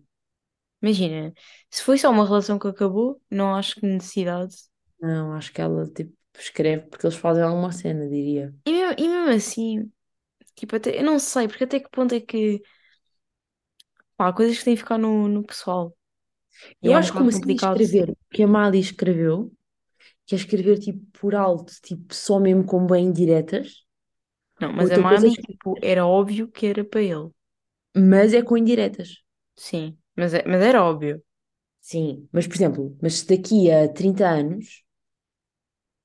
Imagina, 0.82 1.32
se 1.70 1.82
foi 1.82 1.98
só 1.98 2.10
uma 2.10 2.24
relação 2.26 2.58
que 2.58 2.66
acabou, 2.68 3.20
não 3.30 3.54
acho 3.54 3.74
que 3.76 3.86
necessidade. 3.86 4.56
Não, 5.00 5.32
acho 5.34 5.52
que 5.52 5.60
ela 5.60 5.86
tipo 5.90 6.14
escreve 6.38 6.86
porque 6.88 7.06
eles 7.06 7.16
fazem 7.16 7.42
alguma 7.42 7.72
cena, 7.72 8.08
diria. 8.08 8.54
E 8.66 8.72
mesmo, 8.72 8.94
e 8.98 9.08
mesmo 9.08 9.30
assim, 9.30 9.92
tipo, 10.56 10.76
até, 10.76 10.98
eu 11.00 11.04
não 11.04 11.18
sei, 11.18 11.48
porque 11.48 11.64
até 11.64 11.80
que 11.80 11.90
ponto 11.90 12.14
é 12.14 12.20
que. 12.20 12.62
Pá, 14.16 14.28
há 14.28 14.32
coisas 14.32 14.58
que 14.58 14.64
têm 14.64 14.74
que 14.76 14.82
ficar 14.82 14.98
no, 14.98 15.26
no 15.28 15.42
pessoal. 15.44 15.96
E 16.82 16.88
Eu 16.88 16.94
é 16.94 16.96
acho 16.96 17.12
que 17.12 17.18
bocado 17.18 17.18
comecei 17.18 17.52
a 17.54 17.56
complicado. 17.56 17.82
escrever 17.82 18.10
o 18.10 18.16
que 18.30 18.42
a 18.42 18.46
Mali 18.46 18.78
escreveu, 18.80 19.52
que 20.26 20.34
é 20.34 20.38
escrever 20.38 20.78
tipo 20.80 21.04
por 21.20 21.34
alto, 21.36 21.72
tipo 21.82 22.14
só 22.14 22.40
mesmo 22.40 22.64
com 22.66 22.86
bem 22.86 23.06
indiretas. 23.06 23.84
Não, 24.60 24.72
mas 24.72 24.90
a 24.90 25.02
coisa 25.04 25.26
é 25.28 25.30
tipo, 25.30 25.78
era 25.82 26.06
óbvio 26.06 26.48
que 26.50 26.66
era 26.66 26.84
para 26.84 27.02
ele. 27.02 27.30
mas 27.96 28.34
é 28.34 28.42
com 28.42 28.56
indiretas. 28.56 29.22
Sim, 29.56 29.96
mas, 30.16 30.34
é- 30.34 30.44
mas 30.46 30.60
era 30.62 30.82
óbvio. 30.84 31.22
Sim, 31.80 32.28
mas 32.32 32.46
por 32.46 32.54
exemplo, 32.56 32.96
mas 33.02 33.14
se 33.20 33.26
daqui 33.26 33.70
a 33.70 33.88
30 33.92 34.28
anos, 34.28 34.84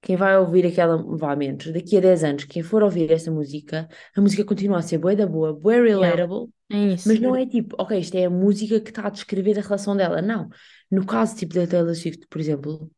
quem 0.05 0.15
vai 0.15 0.37
ouvir 0.37 0.65
aquela, 0.67 0.97
vá 1.17 1.35
menos, 1.35 1.71
daqui 1.73 1.97
a 1.97 2.01
10 2.01 2.23
anos, 2.23 2.43
quem 2.45 2.63
for 2.63 2.83
ouvir 2.83 3.11
essa 3.11 3.31
música, 3.31 3.87
a 4.15 4.21
música 4.21 4.45
continua 4.45 4.79
a 4.79 4.81
ser 4.83 4.99
bué 4.99 5.15
da 5.15 5.27
boa, 5.27 5.53
bué 5.53 5.77
Yeah, 5.99 6.15
relatable, 6.17 6.51
é 6.71 6.77
isso. 6.93 7.07
mas 7.07 7.19
não 7.19 7.35
é 7.35 7.45
tipo, 7.45 7.75
ok, 7.79 7.99
isto 7.99 8.15
é 8.17 8.25
a 8.25 8.29
música 8.29 8.79
que 8.81 8.89
está 8.89 9.07
a 9.07 9.09
descrever 9.09 9.57
a 9.59 9.61
relação 9.61 9.95
dela. 9.97 10.21
Não. 10.21 10.49
No 10.91 11.05
caso 11.05 11.35
tipo 11.35 11.53
da 11.55 11.67
Taylor 11.67 11.95
Swift, 11.95 12.27
por 12.29 12.39
exemplo, 12.41 12.91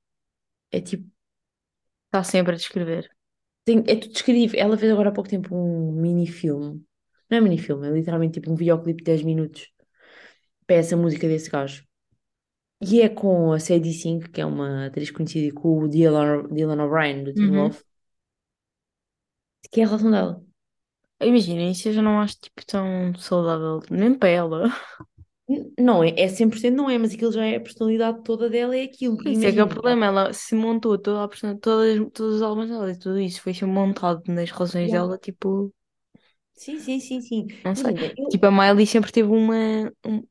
é 0.72 0.82
tipo, 0.82 1.10
Está 2.08 2.24
sempre 2.24 2.54
a 2.54 2.58
descrever. 2.58 3.10
tem, 3.66 3.80
é 3.88 3.96
tudo 3.96 4.14
descrito. 4.14 4.56
Ela 4.56 4.78
fez 4.78 4.92
agora 4.92 5.10
há 5.10 5.12
pouco 5.12 5.30
tempo 5.30 5.56
um 5.56 5.92
mini-filme. 5.94 6.84
Não 7.30 7.38
é 7.38 7.42
mini-filme, 7.42 7.88
é 7.88 7.92
literalmente 7.92 8.36
tipo 8.40 8.52
um 8.52 8.56
videoclipe 8.56 9.00
de 9.04 9.12
10 9.12 9.24
minutos 9.24 9.70
para 10.68 10.78
essa 10.78 10.98
música 10.98 11.28
desse 11.28 11.50
gajo. 11.50 11.87
E 12.82 13.02
é 13.02 13.10
com 13.10 13.52
a 13.54 13.60
Sadie 13.60 13.94
Sink, 13.94 14.30
que 14.30 14.42
é 14.42 14.46
uma 14.46 14.88
atriz 14.88 15.12
conhecida, 15.12 15.48
e 15.48 15.52
com 15.52 15.80
o 15.84 15.88
Dylan, 15.88 16.48
Dylan 16.52 16.84
O'Brien, 16.86 17.24
do 17.24 17.34
Teen 17.34 17.52
Uhum. 17.52 17.52
Wolf, 17.52 17.82
que 19.72 19.82
é 19.82 19.84
a 19.84 19.88
relação 19.88 20.12
dela. 20.12 20.44
Imagina, 21.22 21.64
isso 21.64 21.88
eu 21.90 21.94
já 21.94 22.02
não 22.02 22.20
acho 22.22 22.40
tipo 22.40 22.64
tão 22.66 23.14
saudável, 23.16 23.80
nem 23.90 24.14
para 24.18 24.30
ela. 24.30 24.64
Não 25.80 26.04
é, 26.04 26.10
é 26.20 26.28
100% 26.28 26.76
não 26.76 26.90
é, 26.90 26.98
mas 26.98 27.14
aquilo 27.14 27.32
já 27.32 27.46
é 27.46 27.56
a 27.56 27.62
personalidade 27.62 28.22
toda 28.24 28.50
dela, 28.50 28.76
é 28.76 28.84
aquilo. 28.84 29.18
Isso 29.26 29.48
é 29.48 29.54
que 29.54 29.60
é 29.60 29.64
o 29.64 29.68
Imagina, 29.68 29.70
problema, 29.70 30.06
ela 30.06 30.34
se 30.34 30.56
montou 30.56 30.98
toda 30.98 31.24
a 31.24 31.28
persona- 31.28 31.58
todas, 31.60 31.98
todos 32.14 32.36
os 32.36 32.42
álbuns 32.42 32.70
dela 32.70 32.92
e 32.92 32.98
tudo 33.00 33.20
isso 33.20 33.42
foi 33.42 33.54
montado 33.66 34.24
nas 34.28 34.52
relações 34.52 34.92
Yeah. 34.92 34.92
dela, 34.92 35.18
tipo, 35.18 35.74
sim, 36.54 36.80
sim, 36.80 37.00
sim, 37.00 37.22
sim. 37.22 37.48
não 37.64 37.76
sei. 37.76 37.94
Imagina, 37.94 38.14
eu, 38.18 38.28
Tipo, 38.30 38.46
a 38.48 38.52
Miley 38.52 38.86
sempre 38.88 39.12
teve 39.12 39.30
uma. 39.30 39.56
um- 40.06 40.28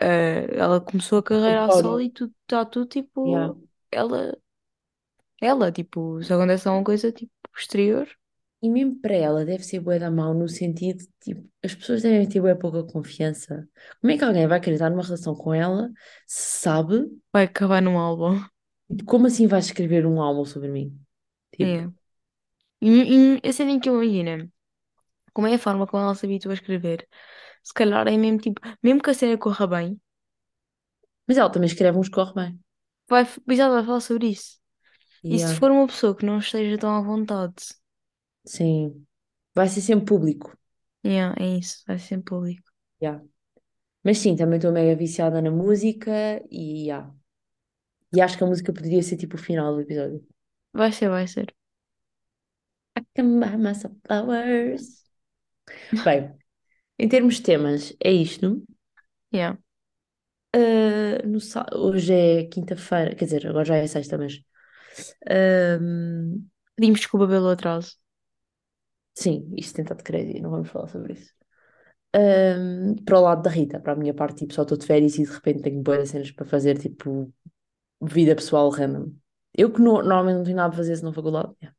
eh, 0.00 0.46
ela 0.56 0.80
começou 0.80 1.18
a 1.18 1.22
carreira 1.22 1.64
a 1.64 1.70
solo 1.70 2.00
e 2.00 2.10
tudo 2.10 2.34
está 2.42 2.64
tudo 2.64 2.88
yeah. 3.24 3.54
tipo. 3.54 3.68
Ela, 3.92 4.36
ela, 5.40 5.72
tipo, 5.72 6.22
se 6.22 6.32
acontece 6.32 6.68
alguma 6.68 6.84
coisa 6.84 7.12
tipo 7.12 7.32
posterior, 7.52 8.08
E 8.62 8.68
mesmo 8.68 9.00
para 9.00 9.14
ela 9.14 9.44
deve 9.44 9.64
ser 9.64 9.80
bué 9.80 9.98
da 9.98 10.10
mau 10.10 10.34
no 10.34 10.48
sentido, 10.48 10.98
de, 10.98 11.08
tipo, 11.20 11.48
as 11.64 11.74
pessoas 11.74 12.02
devem 12.02 12.28
ter 12.28 12.40
bué 12.40 12.54
pouca 12.54 12.84
confiança. 12.84 13.66
Como 14.00 14.12
é 14.12 14.18
que 14.18 14.24
alguém 14.24 14.46
vai 14.46 14.58
acreditar 14.58 14.90
numa 14.90 15.02
relação 15.02 15.34
com 15.34 15.54
ela 15.54 15.90
se 16.26 16.60
sabe, 16.60 17.06
vai 17.32 17.44
acabar 17.44 17.80
num 17.82 17.98
álbum. 17.98 18.38
tipo, 18.88 19.04
como 19.04 19.26
assim 19.26 19.46
vais 19.46 19.66
escrever 19.66 20.06
um 20.06 20.20
álbum 20.20 20.44
sobre 20.44 20.68
mim? 20.68 20.98
Tipo, 21.52 21.64
É. 21.64 21.90
E, 22.80 23.36
e 23.42 23.48
a 23.48 23.52
cena 23.52 23.70
em 23.72 23.80
que 23.80 23.88
eu 23.88 24.02
imagino, 24.02 24.50
como 25.34 25.46
é 25.48 25.54
a 25.54 25.58
forma 25.58 25.86
como 25.86 26.02
ela 26.02 26.14
se 26.14 26.26
habitua 26.26 26.52
a 26.52 26.54
escrever, 26.54 27.08
se 27.62 27.72
calhar 27.74 28.06
é 28.08 28.16
mesmo 28.16 28.38
tipo, 28.40 28.60
mesmo 28.82 29.02
que 29.02 29.10
a 29.10 29.14
cena 29.14 29.38
corra 29.38 29.66
bem, 29.66 30.00
mas 31.26 31.38
ela 31.38 31.50
também 31.50 31.66
escreve 31.68 31.96
uns 31.98 32.08
corre 32.10 32.34
bem. 32.34 32.60
vai, 33.08 33.24
já 33.56 33.68
vai 33.68 33.84
falar 33.84 34.00
sobre 34.00 34.28
isso. 34.28 34.58
E 35.30 35.38
se 35.40 35.54
Yeah. 35.54 35.56
for 35.56 35.70
uma 35.72 35.86
pessoa 35.88 36.16
que 36.16 36.26
não 36.26 36.38
esteja 36.40 36.78
tão 36.78 36.94
à 36.96 37.00
vontade, 37.02 37.54
Sim, 38.44 39.06
vai 39.54 39.66
ser 39.68 39.80
sempre 39.82 40.04
público. 40.06 40.54
yeah, 41.04 41.34
é 41.38 41.58
isso, 41.58 41.82
vai 41.86 41.98
ser 41.98 42.22
público. 42.22 42.70
Yeah. 43.02 43.20
Mas 44.04 44.18
sim, 44.18 44.36
também 44.36 44.58
estou 44.58 44.72
mega 44.72 44.96
viciada 44.96 45.42
na 45.42 45.50
música 45.50 46.12
e, 46.50 46.86
yeah. 46.88 47.14
E 48.14 48.20
acho 48.20 48.36
que 48.38 48.44
a 48.44 48.46
música 48.52 48.72
poderia 48.76 49.02
ser 49.02 49.16
tipo 49.16 49.34
o 49.36 49.38
final 49.48 49.74
do 49.74 49.80
episódio. 49.80 50.24
Vai 50.78 50.90
ser, 50.92 51.08
vai 51.10 51.26
ser. 51.28 51.54
I 52.96 53.02
can 53.16 53.40
buy 53.40 53.56
myself 53.56 53.94
flowers. 54.06 55.04
Bem, 56.04 56.38
em 57.02 57.08
termos 57.08 57.36
de 57.36 57.42
temas, 57.42 57.96
é 58.00 58.12
isto. 58.12 58.62
Yeah. 59.32 59.56
Ah, 60.52 61.22
no 61.26 61.38
hoje 61.74 62.12
é 62.12 62.44
quinta-feira, 62.46 63.14
quer 63.14 63.24
dizer, 63.26 63.46
agora 63.46 63.64
já 63.64 63.76
é 63.76 63.86
sexta, 63.86 64.18
mas 64.18 64.40
ahm, 65.30 66.48
Pedimos 66.76 67.00
desculpa 67.00 67.28
pelo 67.28 67.50
atraso. 67.50 67.96
sim, 69.14 69.52
isto 69.56 69.74
tem 69.76 69.82
estado 69.84 70.02
crazy, 70.04 70.40
não 70.40 70.50
vamos 70.50 70.68
falar 70.70 70.88
sobre 70.88 71.14
isso. 71.14 71.32
Para 73.04 73.18
o 73.18 73.22
lado 73.22 73.42
da 73.42 73.50
Rita, 73.50 73.80
para 73.80 73.92
a 73.92 73.96
minha 73.96 74.14
parte, 74.14 74.38
tipo, 74.40 74.54
só 74.54 74.62
estou 74.62 74.76
de 74.78 74.86
férias 74.86 75.16
e 75.18 75.24
de 75.24 75.30
repente 75.32 75.62
tenho 75.62 75.82
boas 75.82 76.08
cenas 76.10 76.30
para 76.30 76.46
fazer, 76.46 76.78
tipo, 76.78 77.32
vida 78.02 78.36
pessoal 78.36 78.70
random. 78.70 79.12
Eu 79.56 79.72
que 79.72 79.80
no- 79.80 80.02
normalmente 80.02 80.36
não 80.38 80.44
tenho 80.44 80.56
nada 80.56 80.70
para 80.70 80.78
fazer 80.78 80.96
se 80.96 81.04
não 81.04 81.12
faculdade, 81.14 81.54
yeah. 81.62 81.76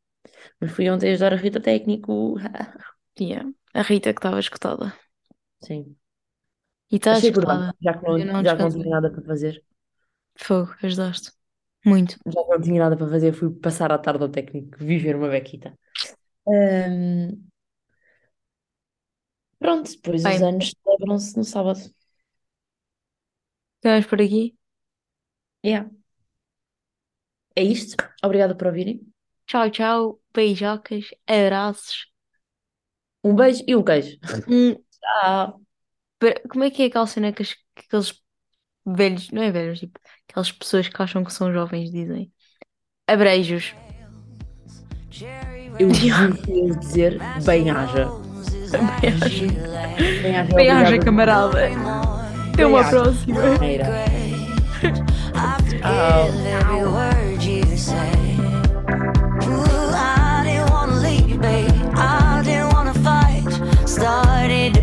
Mas 0.61 0.71
fui 0.71 0.89
ontem 0.89 1.11
ajudar 1.11 1.33
a 1.33 1.37
Rita 1.37 1.61
técnico. 1.61 2.35
Yeah. 3.19 3.43
A 3.73 3.81
Rita 3.83 4.13
que 4.13 4.19
estava 4.19 4.39
escutada. 4.39 4.93
Sim, 5.63 5.97
E 6.93 6.95
está 6.97 7.13
achei 7.13 7.31
por 7.35 7.45
bem, 7.49 7.61
já 7.85 7.93
que 7.97 8.05
Eu 8.15 8.25
não, 8.25 8.25
não 8.25 8.43
já 8.43 8.55
que 8.55 8.61
não 8.63 8.71
descansei. 8.71 8.81
tinha 8.81 8.89
nada 8.89 9.11
para 9.11 9.23
fazer. 9.23 9.63
Fogo, 10.35 10.75
ajudaste. 10.83 11.31
Muito. 11.85 12.17
Já 12.25 12.43
que 12.43 12.49
não 12.49 12.61
tinha 12.61 12.79
nada 12.79 12.97
para 12.97 13.09
fazer, 13.09 13.33
fui 13.33 13.49
passar 13.51 13.91
a 13.91 13.97
tarde 13.97 14.23
ao 14.23 14.29
técnico, 14.29 14.77
viver 14.79 15.15
uma 15.15 15.29
bequita. 15.29 15.77
Ahm, 16.47 17.49
pronto, 19.59 19.89
depois 19.91 20.25
os 20.25 20.41
Bem, 20.41 20.41
anos 20.41 20.73
celebram-se 20.83 21.37
no 21.37 21.43
sábado. 21.45 21.79
ficamos 23.81 24.07
por 24.07 24.21
aqui. 24.21 24.55
Yeah. 25.63 25.85
É 27.55 27.63
isto. 27.63 27.95
Obrigada 28.25 28.55
por 28.57 28.67
ouvirem. 28.67 28.97
Tchau, 29.45 29.69
tchau. 29.69 30.19
Beijocas, 30.33 31.05
abraços. 31.27 32.07
Um 33.23 33.35
beijo 33.35 33.63
e 33.67 33.75
um 33.75 33.83
queijo. 33.83 34.17
Um... 34.47 34.75
Pera, 36.19 36.41
Como 36.49 36.63
é 36.63 36.69
que 36.69 36.83
é 36.83 36.85
aquela 36.85 37.07
cena 37.07 37.31
que, 37.31 37.41
as- 37.41 37.53
que 37.53 37.85
aqueles 37.87 38.13
velhos, 38.85 39.29
não 39.31 39.41
é 39.41 39.51
velhos, 39.51 39.79
tipo, 39.79 39.99
aquelas 40.29 40.51
pessoas 40.51 40.87
que 40.87 41.01
acham 41.01 41.23
que 41.23 41.33
são 41.33 41.51
jovens 41.51 41.91
dizem? 41.91 42.31
Abreijos. 43.07 43.73
Eu 45.79 45.93
juro 45.93 46.37
que 46.41 46.51
ia 46.51 46.75
dizer 46.75 47.19
bem-aja. 47.43 48.07
Bem-aja, 49.01 49.47
Bem-aja, 50.55 50.95
obrigada. 50.95 50.99
camarada. 50.99 51.59
Até 52.53 52.65
uma 52.65 52.87
próxima. 52.89 53.57
Neira. 53.59 53.85
I 54.83 55.57
forgive 55.63 56.45
every 56.45 56.83
word 56.85 57.43
you 57.43 57.77
say. 57.77 58.20